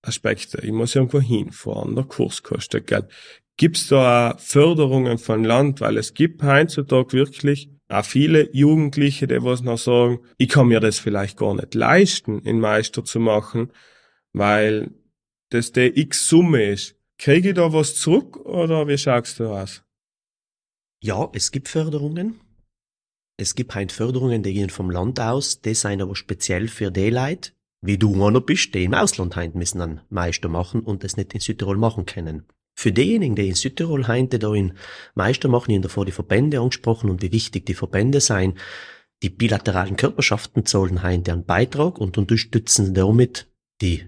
Aspekten. 0.02 0.64
Ich 0.64 0.72
muss 0.72 0.96
irgendwo 0.96 1.20
hinfahren, 1.20 1.96
der 1.96 2.04
Kurs 2.04 2.44
kostet 2.44 2.88
Geld. 2.88 3.08
Gibt 3.58 3.78
es 3.78 3.88
da 3.88 4.36
Förderungen 4.38 5.18
von 5.18 5.44
Land? 5.44 5.82
Weil 5.82 5.98
es 5.98 6.14
gibt 6.14 6.44
heutzutage 6.44 7.14
wirklich 7.14 7.70
auch 7.88 8.04
viele 8.04 8.54
Jugendliche, 8.54 9.28
die 9.28 9.44
was 9.44 9.62
noch 9.62 9.78
sagen, 9.78 10.20
ich 10.38 10.50
kann 10.50 10.68
mir 10.68 10.80
das 10.80 11.00
vielleicht 11.00 11.38
gar 11.38 11.54
nicht 11.54 11.76
leisten, 11.76 12.40
in 12.40 12.60
Meister 12.60 13.04
zu 13.06 13.20
machen, 13.20 13.72
weil 14.34 14.92
das 15.50 15.72
der 15.72 15.96
X 15.96 16.28
Summe 16.28 16.64
ist. 16.64 16.96
Kriege 17.18 17.50
ich 17.50 17.56
da 17.56 17.72
was 17.72 17.96
zurück 17.96 18.38
oder 18.38 18.88
wie 18.88 18.98
schaust 18.98 19.40
du 19.40 19.48
aus? 19.48 19.84
Ja, 21.02 21.30
es 21.34 21.52
gibt 21.52 21.70
Förderungen. 21.70 22.42
Es 23.38 23.56
gibt 23.56 23.76
halt 23.76 23.92
Förderungen, 23.92 24.44
die 24.44 24.54
gehen 24.54 24.70
vom 24.70 24.90
Land 24.90 25.20
aus, 25.20 25.62
die 25.62 25.76
sind 25.76 26.02
aber 26.02 26.16
speziell 26.16 26.68
für 26.68 26.90
die 26.90 27.10
Leute, 27.10 27.52
wie 27.82 27.98
du 27.98 28.26
einer 28.26 28.42
bist, 28.42 28.74
die 28.74 28.86
im 28.86 28.94
Ausland 28.94 29.36
heint 29.36 29.56
müssen 29.56 29.80
dann 29.80 30.02
Meister 30.10 30.50
machen 30.50 30.82
und 30.82 31.04
das 31.04 31.18
nicht 31.18 31.34
in 31.34 31.42
Südtirol 31.42 31.78
machen 31.78 32.06
können. 32.06 32.46
Für 32.76 32.92
diejenigen, 32.92 33.36
die 33.36 33.48
in 33.48 33.56
Südtirol 33.56 34.08
heinte 34.08 34.38
da 34.38 34.54
in 34.54 34.74
Meister 35.16 35.48
machen, 35.48 35.72
ich 35.72 35.78
habe 35.78 35.88
davor 35.88 36.06
die 36.06 36.12
Verbände 36.12 36.60
angesprochen 36.60 37.10
und 37.10 37.22
wie 37.22 37.32
wichtig 37.32 37.66
die 37.66 37.74
Verbände 37.74 38.20
seien, 38.20 38.56
die 39.24 39.30
bilateralen 39.30 39.96
Körperschaften 39.96 40.66
zahlen 40.66 41.02
heinte 41.02 41.32
einen 41.32 41.46
Beitrag 41.46 41.98
und 41.98 42.18
unterstützen 42.18 42.94
damit 42.94 43.48
die 43.82 44.06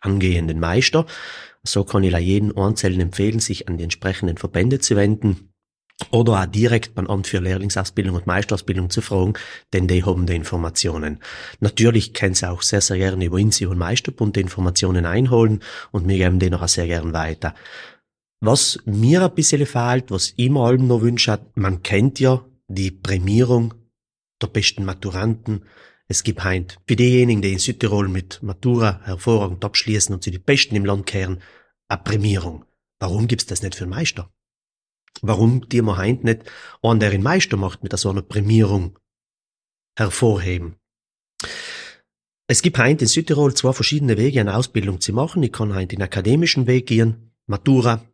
angehenden 0.00 0.58
Meister. 0.58 1.06
So 1.62 1.84
kann 1.84 2.02
ich 2.02 2.16
jeden 2.18 2.56
Einzelnen 2.56 3.00
empfehlen, 3.00 3.38
sich 3.38 3.68
an 3.68 3.78
die 3.78 3.84
entsprechenden 3.84 4.36
Verbände 4.36 4.80
zu 4.80 4.96
wenden 4.96 5.52
oder 6.10 6.40
auch 6.40 6.46
direkt 6.46 6.94
beim 6.94 7.06
Amt 7.06 7.28
für 7.28 7.38
Lehrlingsausbildung 7.38 8.16
und 8.16 8.26
Meisterausbildung 8.26 8.90
zu 8.90 9.00
fragen, 9.00 9.34
denn 9.72 9.86
die 9.86 10.04
haben 10.04 10.26
die 10.26 10.34
Informationen. 10.34 11.20
Natürlich 11.60 12.12
können 12.14 12.34
sie 12.34 12.50
auch 12.50 12.62
sehr, 12.62 12.80
sehr 12.80 12.98
gerne 12.98 13.24
über 13.24 13.38
über 13.38 13.74
den 13.74 13.78
Meisterbund 13.78 14.36
die 14.36 14.40
Informationen 14.40 15.06
einholen 15.06 15.60
und 15.92 16.08
wir 16.08 16.16
geben 16.16 16.40
den 16.40 16.54
auch 16.54 16.66
sehr 16.66 16.86
gern 16.86 17.12
weiter. 17.12 17.54
Was 18.44 18.80
mir 18.84 19.22
ein 19.22 19.34
bisschen 19.34 19.64
fehlt, 19.66 20.10
was 20.10 20.34
ich 20.36 20.50
mir 20.50 20.60
allem 20.60 20.86
noch 20.88 21.00
wünsche, 21.00 21.38
man 21.54 21.82
kennt 21.82 22.18
ja 22.18 22.44
die 22.66 22.90
Prämierung 22.90 23.74
der 24.42 24.48
besten 24.48 24.84
Maturanten. 24.84 25.64
Es 26.08 26.24
gibt 26.24 26.42
heint 26.42 26.78
für 26.86 26.96
diejenigen, 26.96 27.40
die 27.40 27.52
in 27.52 27.58
Südtirol 27.58 28.08
mit 28.08 28.42
Matura 28.42 29.00
hervorragend 29.04 29.64
abschließen 29.64 30.14
und 30.14 30.24
zu 30.24 30.30
die 30.30 30.38
Besten 30.38 30.74
im 30.74 30.84
Land 30.84 31.06
kehren, 31.06 31.40
eine 31.88 32.02
Prämierung. 32.02 32.64
Warum 32.98 33.28
gibt's 33.28 33.46
das 33.46 33.62
nicht 33.62 33.76
für 33.76 33.84
den 33.84 33.90
Meister? 33.90 34.30
warum 35.20 35.68
die 35.68 35.82
man 35.82 35.96
heint 35.96 36.24
nicht 36.24 36.50
einen, 36.82 37.00
der 37.00 37.12
in 37.12 37.22
Meister 37.22 37.56
macht, 37.56 37.82
mit 37.82 37.96
so 37.96 38.10
einer 38.10 38.22
Prämierung 38.22 38.98
hervorheben. 39.96 40.76
Es 42.48 42.62
gibt 42.62 42.78
heint 42.78 43.02
in 43.02 43.08
Südtirol 43.08 43.54
zwei 43.54 43.72
verschiedene 43.72 44.16
Wege, 44.16 44.40
eine 44.40 44.56
Ausbildung 44.56 45.00
zu 45.00 45.12
machen. 45.12 45.42
Ich 45.42 45.52
kann 45.52 45.74
heint 45.74 45.92
den 45.92 46.02
akademischen 46.02 46.66
Weg 46.66 46.86
gehen, 46.86 47.32
Matura, 47.46 48.04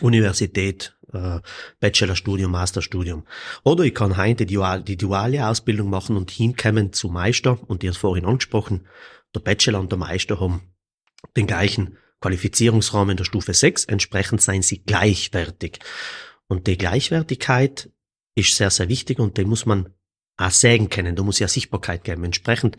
Universität, 0.00 0.96
äh, 1.12 1.40
Bachelorstudium, 1.80 2.50
Masterstudium. 2.50 3.24
Oder 3.62 3.84
ich 3.84 3.94
kann 3.94 4.16
heint 4.16 4.40
die, 4.40 4.46
Dual, 4.46 4.82
die 4.82 4.96
duale 4.96 5.46
Ausbildung 5.46 5.90
machen 5.90 6.16
und 6.16 6.30
hinkommen 6.30 6.92
zu 6.92 7.08
Meister, 7.08 7.58
und 7.68 7.82
die 7.82 7.86
ist 7.86 7.98
vorhin 7.98 8.24
angesprochen, 8.24 8.86
der 9.34 9.40
Bachelor 9.40 9.80
und 9.80 9.92
der 9.92 9.98
Meister 9.98 10.40
haben 10.40 10.62
den 11.36 11.46
gleichen 11.46 11.98
Qualifizierungsrahmen 12.20 13.16
der 13.16 13.24
Stufe 13.24 13.54
6, 13.54 13.84
entsprechend 13.84 14.40
seien 14.40 14.62
sie 14.62 14.78
gleichwertig. 14.78 15.78
Und 16.48 16.66
die 16.66 16.78
Gleichwertigkeit 16.78 17.90
ist 18.34 18.56
sehr, 18.56 18.70
sehr 18.70 18.88
wichtig 18.88 19.18
und 19.18 19.36
die 19.36 19.44
muss 19.44 19.66
man 19.66 19.90
auch 20.36 20.50
sägen 20.50 20.88
können, 20.88 21.16
da 21.16 21.22
muss 21.22 21.38
ja 21.38 21.48
Sichtbarkeit 21.48 22.02
geben. 22.04 22.24
Entsprechend 22.24 22.76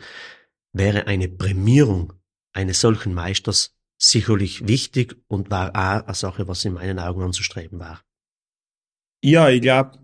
wäre 0.73 1.07
eine 1.07 1.29
Prämierung 1.29 2.13
eines 2.53 2.81
solchen 2.81 3.13
Meisters 3.13 3.74
sicherlich 3.97 4.67
wichtig 4.67 5.15
und 5.27 5.49
war 5.51 5.69
auch 5.69 6.05
eine 6.05 6.15
Sache, 6.15 6.47
was 6.47 6.65
in 6.65 6.73
meinen 6.73 6.99
Augen 6.99 7.21
anzustreben 7.21 7.79
war. 7.79 8.01
Ja, 9.23 9.49
ich 9.49 9.61
glaube, 9.61 9.97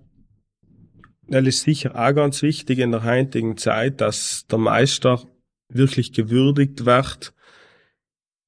das 1.27 1.45
ist 1.45 1.61
sicher 1.61 1.95
auch 1.95 2.13
ganz 2.13 2.41
wichtig 2.41 2.79
in 2.79 2.91
der 2.91 3.03
heutigen 3.03 3.57
Zeit, 3.57 4.01
dass 4.01 4.47
der 4.47 4.57
Meister 4.57 5.23
wirklich 5.69 6.13
gewürdigt 6.13 6.85
wird 6.85 7.33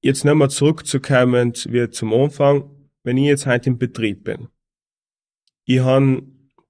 jetzt 0.04 0.24
nochmal 0.26 0.50
zurückzukommen 0.50 1.54
wie 1.64 1.88
zum 1.88 2.12
Anfang, 2.12 2.70
wenn 3.04 3.16
ich 3.16 3.24
jetzt 3.24 3.46
heute 3.46 3.70
im 3.70 3.78
Betrieb 3.78 4.24
bin. 4.24 4.48
Ich 5.64 5.80
habe 5.80 6.22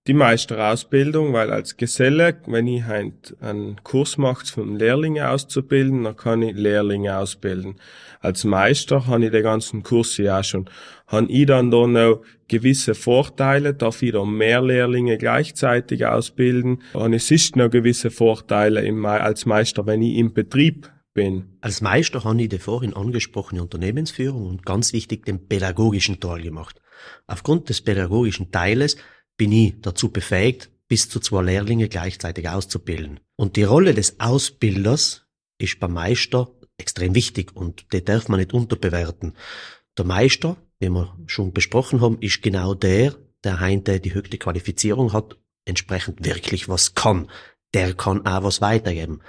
die 0.06 0.14
Meisterausbildung, 0.14 1.32
weil 1.32 1.50
als 1.50 1.78
Geselle, 1.78 2.36
wenn 2.46 2.66
ich 2.66 2.84
einen 2.84 3.82
Kurs 3.82 4.18
mache, 4.18 4.60
um 4.60 4.76
Lehrlinge 4.76 5.30
auszubilden, 5.30 6.04
dann 6.04 6.16
kann 6.16 6.42
ich 6.42 6.54
Lehrlinge 6.54 7.16
ausbilden. 7.16 7.76
Als 8.20 8.44
Meister 8.44 9.06
habe 9.06 9.24
ich 9.24 9.30
den 9.30 9.42
ganzen 9.42 9.82
Kurs 9.82 10.18
ja 10.18 10.42
schon. 10.42 10.68
Habe 11.06 11.30
ich 11.30 11.46
dann 11.46 11.70
da 11.70 11.86
noch 11.86 12.22
gewisse 12.48 12.94
Vorteile, 12.94 13.72
darf 13.72 14.02
ich 14.02 14.12
dann 14.12 14.36
mehr 14.36 14.60
Lehrlinge 14.60 15.16
gleichzeitig 15.16 16.04
ausbilden. 16.04 16.82
Und 16.92 17.14
es 17.14 17.30
ist 17.30 17.56
noch 17.56 17.70
gewisse 17.70 18.10
Vorteile 18.10 18.82
als 19.06 19.46
Meister, 19.46 19.86
wenn 19.86 20.02
ich 20.02 20.16
im 20.16 20.34
Betrieb 20.34 20.90
bin. 21.14 21.56
Als 21.62 21.80
Meister 21.80 22.24
habe 22.24 22.42
ich 22.42 22.50
die 22.50 22.58
vorhin 22.58 22.92
angesprochene 22.92 23.62
Unternehmensführung 23.62 24.48
und 24.48 24.66
ganz 24.66 24.92
wichtig 24.92 25.24
den 25.24 25.48
pädagogischen 25.48 26.20
Teil 26.20 26.42
gemacht. 26.42 26.80
Aufgrund 27.26 27.68
des 27.68 27.80
pädagogischen 27.80 28.50
Teiles 28.50 28.96
bin 29.36 29.52
ich 29.52 29.74
dazu 29.80 30.10
befähigt, 30.10 30.70
bis 30.88 31.08
zu 31.08 31.20
zwei 31.20 31.42
Lehrlinge 31.42 31.88
gleichzeitig 31.88 32.48
auszubilden. 32.48 33.20
Und 33.36 33.56
die 33.56 33.64
Rolle 33.64 33.94
des 33.94 34.20
Ausbilders 34.20 35.26
ist 35.58 35.80
beim 35.80 35.92
Meister 35.92 36.50
extrem 36.78 37.14
wichtig 37.14 37.54
und 37.54 37.92
die 37.92 38.04
darf 38.04 38.28
man 38.28 38.40
nicht 38.40 38.52
unterbewerten. 38.52 39.34
Der 39.96 40.04
Meister, 40.04 40.56
wie 40.80 40.88
wir 40.88 41.16
schon 41.26 41.52
besprochen 41.52 42.00
haben, 42.00 42.18
ist 42.20 42.42
genau 42.42 42.74
der, 42.74 43.14
der 43.44 43.60
heinte 43.60 44.00
die 44.00 44.14
höchste 44.14 44.38
Qualifizierung 44.38 45.12
hat, 45.12 45.36
entsprechend 45.64 46.24
wirklich 46.24 46.68
was 46.68 46.94
kann. 46.94 47.30
Der 47.72 47.94
kann 47.94 48.26
auch 48.26 48.42
was 48.42 48.60
weitergeben. 48.60 49.20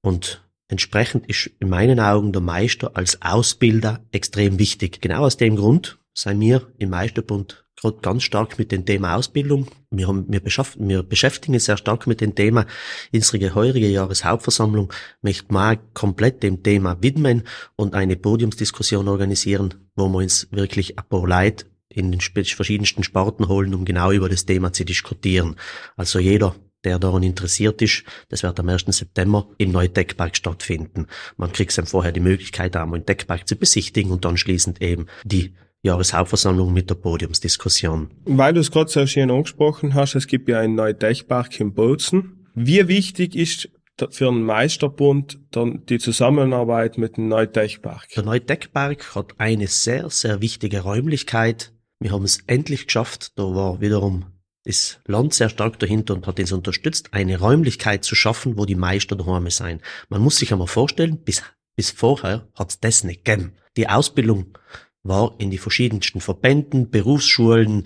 Und 0.00 0.42
Entsprechend 0.72 1.26
ist 1.26 1.50
in 1.60 1.68
meinen 1.68 2.00
Augen 2.00 2.32
der 2.32 2.40
Meister 2.40 2.92
als 2.94 3.20
Ausbilder 3.20 4.02
extrem 4.10 4.58
wichtig. 4.58 5.02
Genau 5.02 5.26
aus 5.26 5.36
dem 5.36 5.56
Grund 5.56 5.98
sei 6.14 6.32
mir 6.32 6.72
im 6.78 6.88
Meisterbund 6.88 7.61
gerade 7.82 7.98
ganz 8.00 8.22
stark 8.22 8.58
mit 8.58 8.72
dem 8.72 8.86
Thema 8.86 9.16
Ausbildung. 9.16 9.66
Wir, 9.90 10.08
haben, 10.08 10.26
wir, 10.28 10.42
wir 10.44 11.02
beschäftigen 11.02 11.54
uns 11.54 11.66
sehr 11.66 11.76
stark 11.76 12.06
mit 12.06 12.20
dem 12.20 12.34
Thema. 12.34 12.66
Unsere 13.12 13.54
heurige 13.54 13.88
Jahreshauptversammlung 13.88 14.92
möchte 15.20 15.52
mal 15.52 15.78
komplett 15.92 16.42
dem 16.42 16.62
Thema 16.62 17.02
widmen 17.02 17.42
und 17.76 17.94
eine 17.94 18.16
Podiumsdiskussion 18.16 19.08
organisieren, 19.08 19.74
wo 19.96 20.08
wir 20.08 20.18
uns 20.18 20.48
wirklich 20.50 20.98
ein 20.98 21.04
paar 21.08 21.26
Leute 21.26 21.66
in 21.88 22.10
den 22.10 22.20
verschiedensten 22.20 23.04
Sporten 23.04 23.48
holen, 23.48 23.74
um 23.74 23.84
genau 23.84 24.12
über 24.12 24.28
das 24.28 24.46
Thema 24.46 24.72
zu 24.72 24.84
diskutieren. 24.84 25.56
Also 25.96 26.18
jeder 26.18 26.54
der 26.84 26.98
daran 26.98 27.22
interessiert 27.22 27.80
ist, 27.80 28.02
das 28.28 28.42
wird 28.42 28.58
am 28.58 28.68
1. 28.68 28.86
September 28.88 29.48
im 29.58 29.70
Neudeckpark 29.70 30.36
stattfinden. 30.36 31.06
Man 31.36 31.52
kriegt 31.52 31.76
dann 31.78 31.86
vorher 31.86 32.10
die 32.10 32.18
Möglichkeit, 32.18 32.74
einmal 32.76 32.98
den 33.00 33.06
Deckpark 33.06 33.46
zu 33.46 33.54
besichtigen 33.54 34.10
und 34.10 34.26
anschließend 34.26 34.82
eben 34.82 35.06
die 35.22 35.54
Jahreshauptversammlung 35.82 36.72
mit 36.72 36.90
der 36.90 36.94
Podiumsdiskussion. 36.94 38.10
Weil 38.24 38.54
du 38.54 38.60
es 38.60 38.70
gerade 38.70 38.90
so 38.90 39.06
schön 39.06 39.30
angesprochen 39.30 39.94
hast, 39.94 40.14
es 40.14 40.26
gibt 40.26 40.48
ja 40.48 40.60
einen 40.60 40.76
Neudeckpark 40.76 41.58
in 41.60 41.74
Bozen. 41.74 42.46
Wie 42.54 42.86
wichtig 42.88 43.34
ist 43.34 43.68
für 44.10 44.28
einen 44.28 44.42
Meisterbund 44.42 45.40
dann 45.50 45.84
die 45.86 45.98
Zusammenarbeit 45.98 46.98
mit 46.98 47.16
dem 47.16 47.28
Neutechpark? 47.28 48.08
Der 48.14 48.22
Neutechpark 48.22 49.14
hat 49.14 49.34
eine 49.38 49.66
sehr, 49.66 50.08
sehr 50.10 50.40
wichtige 50.40 50.80
Räumlichkeit. 50.80 51.72
Wir 51.98 52.12
haben 52.12 52.24
es 52.24 52.38
endlich 52.46 52.86
geschafft. 52.86 53.32
Da 53.36 53.42
war 53.42 53.80
wiederum 53.80 54.26
das 54.64 55.00
Land 55.06 55.34
sehr 55.34 55.48
stark 55.48 55.78
dahinter 55.80 56.14
und 56.14 56.26
hat 56.26 56.38
uns 56.38 56.52
unterstützt, 56.52 57.12
eine 57.12 57.38
Räumlichkeit 57.38 58.04
zu 58.04 58.14
schaffen, 58.14 58.56
wo 58.56 58.64
die 58.64 58.76
Meister 58.76 59.16
daheim 59.16 59.50
sein. 59.50 59.80
Man 60.08 60.20
muss 60.20 60.36
sich 60.36 60.52
einmal 60.52 60.68
vorstellen, 60.68 61.18
bis, 61.18 61.42
bis 61.74 61.90
vorher 61.90 62.48
hat's 62.54 62.78
das 62.78 63.02
nicht 63.02 63.24
gegeben. 63.24 63.54
Die 63.76 63.88
Ausbildung 63.88 64.56
war 65.02 65.34
in 65.38 65.50
die 65.50 65.58
verschiedensten 65.58 66.20
Verbänden, 66.20 66.90
Berufsschulen, 66.90 67.84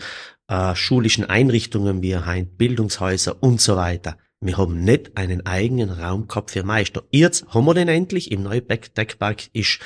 äh, 0.48 0.74
schulischen 0.74 1.24
Einrichtungen 1.24 2.02
wie 2.02 2.16
Heint, 2.16 2.59
Bildungshäuser 2.59 3.42
und 3.42 3.61
so 3.61 3.76
weiter. 3.76 4.18
Wir 4.40 4.59
haben 4.59 4.85
nicht 4.85 5.16
einen 5.16 5.46
eigenen 5.46 5.90
Raum 5.90 6.29
gehabt 6.29 6.50
für 6.50 6.62
Meister. 6.62 7.05
Jetzt 7.11 7.46
haben 7.48 7.64
wir 7.64 7.74
den 7.74 7.88
endlich. 7.88 8.31
Im 8.31 8.42
Neudeckpark 8.42 9.48
ist 9.55 9.81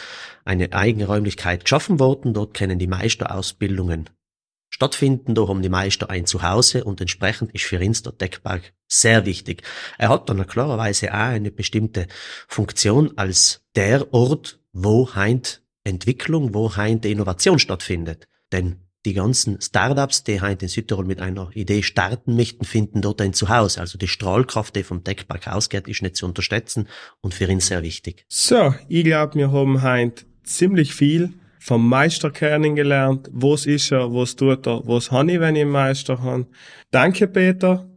eine 0.45 0.73
eigene 0.73 1.07
Räumlichkeit 1.07 1.65
geschaffen 1.65 2.01
worden. 2.01 2.35
Dort 2.35 2.55
können 2.55 2.79
die 2.79 2.89
Meisterausbildungen 2.89 4.11
stattfinden. 4.69 5.35
Da 5.37 5.47
haben 5.47 5.63
die 5.63 5.69
Meister 5.69 6.11
ein 6.11 6.27
Zuhause 6.27 6.83
und 6.85 7.01
entsprechend 7.01 7.55
ist 7.55 7.65
für 7.65 7.79
uns 7.79 8.03
der 8.03 8.13
Deckpark 8.13 8.73
sehr 8.89 9.25
wichtig. 9.25 9.63
Er 9.99 10.09
hat 10.09 10.29
dann 10.29 10.45
klarerweise 10.47 11.15
auch 11.15 11.19
eine 11.19 11.53
bestimmte 11.53 12.09
Funktion 12.49 13.17
als 13.17 13.63
der 13.77 14.13
Ort, 14.13 14.61
wo 14.73 15.15
Heint 15.15 15.63
Entwicklung, 15.85 16.55
wo 16.55 16.77
Heint 16.77 17.05
Innovation 17.05 17.59
stattfindet. 17.59 18.29
Denn 18.53 18.77
die 19.07 19.15
ganzen 19.15 19.61
Startups, 19.61 20.25
die 20.25 20.41
heute 20.41 20.67
in 20.67 20.69
Südtirol 20.69 21.07
mit 21.07 21.21
einer 21.21 21.51
Idee 21.55 21.83
starten 21.83 22.37
möchten, 22.37 22.65
finden 22.65 23.01
dort 23.01 23.21
ein 23.23 23.33
Zuhause. 23.33 23.81
Also 23.81 23.97
die 23.97 24.09
Strahlkraft, 24.09 24.77
die 24.77 24.83
vom 24.83 25.05
Techpark 25.05 25.49
ausgeht, 25.49 25.89
ist 25.89 26.03
nicht 26.03 26.17
zu 26.17 26.27
unterschätzen 26.27 26.87
und 27.23 27.33
für 27.33 27.47
ihn 27.51 27.61
sehr 27.61 27.83
wichtig. 27.83 28.27
So, 28.29 28.75
ich 28.89 29.05
glaube, 29.05 29.37
wir 29.37 29.53
haben 29.53 29.83
heute 29.83 30.25
ziemlich 30.45 30.95
viel 30.95 31.33
vom 31.59 31.89
Meister 31.89 32.31
kennengelernt. 32.31 33.29
Was 33.33 33.67
ist 33.67 33.91
er, 33.91 34.13
was 34.13 34.37
tut 34.37 34.67
er, 34.67 34.87
was 34.87 35.11
habe 35.11 35.33
ich, 35.33 35.41
wenn 35.41 35.57
ich 35.57 35.63
einen 35.63 35.71
Meister 35.71 36.23
habe. 36.23 36.47
Danke, 36.91 37.27
Peter, 37.27 37.89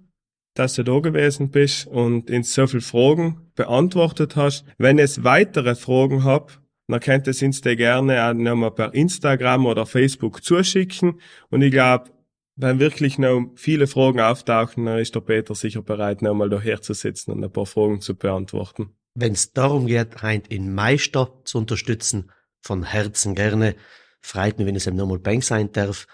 dass 0.54 0.76
du 0.76 0.84
da 0.84 1.00
gewesen 1.00 1.50
bist 1.50 1.88
und 1.88 2.30
uns 2.30 2.54
so 2.54 2.68
viele 2.68 2.82
Fragen 2.82 3.52
beantwortet 3.56 4.36
hast. 4.36 4.66
Wenn 4.78 5.00
es 5.00 5.24
weitere 5.24 5.76
Fragen 5.76 6.24
habt, 6.24 6.60
dann 6.88 7.00
könnt 7.00 7.28
ihr 7.28 7.48
uns 7.48 7.62
gerne 7.62 8.26
auch 8.26 8.34
nochmal 8.34 8.72
per 8.72 8.94
Instagram 8.94 9.66
oder 9.66 9.86
Facebook 9.86 10.44
zuschicken. 10.44 11.20
Und 11.50 11.62
ich 11.62 11.72
glaube, 11.72 12.12
wenn 12.56 12.80
wirklich 12.80 13.18
noch 13.18 13.52
viele 13.56 13.88
Fragen 13.88 14.20
auftauchen, 14.20 14.86
dann 14.86 15.00
ist 15.00 15.16
der 15.16 15.22
Peter 15.22 15.56
sicher 15.56 15.82
bereit, 15.82 16.22
nochmal 16.22 16.50
daher 16.50 16.82
zu 16.82 16.94
und 17.28 17.44
ein 17.44 17.52
paar 17.52 17.66
Fragen 17.66 18.02
zu 18.02 18.16
beantworten. 18.16 18.90
Wenn 19.16 19.34
es 19.34 19.54
darum 19.54 19.88
geht, 19.88 20.22
Heint 20.22 20.48
in 20.50 20.74
Meister 20.74 21.32
zu 21.46 21.60
unterstützen, 21.60 22.32
von 22.62 22.84
Herzen 22.84 23.36
gerne. 23.36 23.76
Freut 24.22 24.58
mich, 24.58 24.68
wenn 24.68 24.76
es 24.76 24.88
ihm 24.88 24.96
nochmal 24.96 25.20
Bank 25.20 25.44
sein 25.44 25.72
darf. 25.72 26.08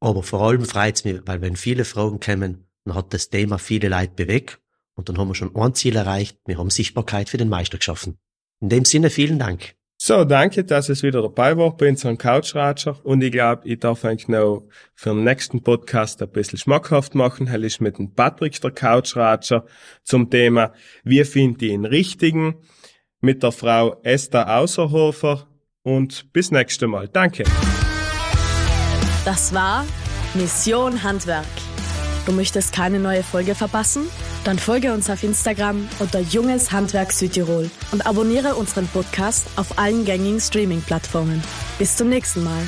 Aber 0.00 0.22
vor 0.22 0.42
allem 0.42 0.64
freut 0.64 0.96
es 0.96 1.04
mich, 1.04 1.20
weil 1.24 1.40
wenn 1.40 1.56
viele 1.56 1.84
Fragen 1.84 2.20
kommen, 2.20 2.66
dann 2.84 2.94
hat 2.94 3.12
das 3.12 3.30
Thema 3.30 3.58
viele 3.58 3.88
Leute 3.88 4.14
bewegt. 4.14 4.60
Und 4.94 5.08
dann 5.08 5.18
haben 5.18 5.28
wir 5.28 5.34
schon 5.34 5.54
ein 5.54 5.74
Ziel 5.74 5.96
erreicht. 5.96 6.38
Wir 6.46 6.58
haben 6.58 6.70
Sichtbarkeit 6.70 7.28
für 7.28 7.36
den 7.36 7.48
Meister 7.48 7.78
geschaffen. 7.78 8.18
In 8.60 8.68
dem 8.68 8.84
Sinne 8.84 9.10
vielen 9.10 9.38
Dank. 9.38 9.74
So, 9.98 10.24
danke, 10.24 10.62
dass 10.62 10.90
es 10.90 11.02
wieder 11.02 11.22
dabei 11.22 11.56
war 11.56 11.74
bei 11.74 11.88
unserem 11.88 12.18
Couchratscher. 12.18 12.98
Und 13.02 13.22
ich 13.22 13.32
glaube, 13.32 13.66
ich 13.66 13.80
darf 13.80 14.04
eigentlich 14.04 14.28
noch 14.28 14.68
für 14.94 15.10
den 15.10 15.24
nächsten 15.24 15.62
Podcast 15.62 16.20
ein 16.22 16.28
bisschen 16.28 16.58
schmackhaft 16.58 17.14
machen. 17.14 17.46
Hell 17.46 17.64
ist 17.64 17.80
mit 17.80 17.96
dem 17.96 18.14
Patrick 18.14 18.60
der 18.60 18.72
Couchratscher 18.72 19.64
zum 20.04 20.28
Thema, 20.28 20.72
wie 21.02 21.24
finde 21.24 21.64
ich 21.64 21.72
den 21.72 21.86
richtigen? 21.86 22.56
Mit 23.20 23.42
der 23.42 23.52
Frau 23.52 23.98
Esther 24.02 24.54
Außerhofer. 24.58 25.48
Und 25.82 26.32
bis 26.32 26.50
nächste 26.50 26.88
Mal. 26.88 27.08
Danke. 27.08 27.44
Das 29.24 29.54
war 29.54 29.86
Mission 30.34 31.02
Handwerk. 31.02 31.46
Du 32.26 32.32
möchtest 32.32 32.74
keine 32.74 32.98
neue 32.98 33.22
Folge 33.22 33.54
verpassen? 33.54 34.08
Dann 34.46 34.60
folge 34.60 34.92
uns 34.92 35.10
auf 35.10 35.24
Instagram 35.24 35.88
unter 35.98 36.20
Junges 36.20 36.70
Handwerk 36.70 37.10
Südtirol 37.10 37.68
und 37.90 38.06
abonniere 38.06 38.54
unseren 38.54 38.86
Podcast 38.86 39.48
auf 39.56 39.76
allen 39.76 40.04
gängigen 40.04 40.38
Streaming-Plattformen. 40.38 41.42
Bis 41.80 41.96
zum 41.96 42.08
nächsten 42.10 42.44
Mal. 42.44 42.62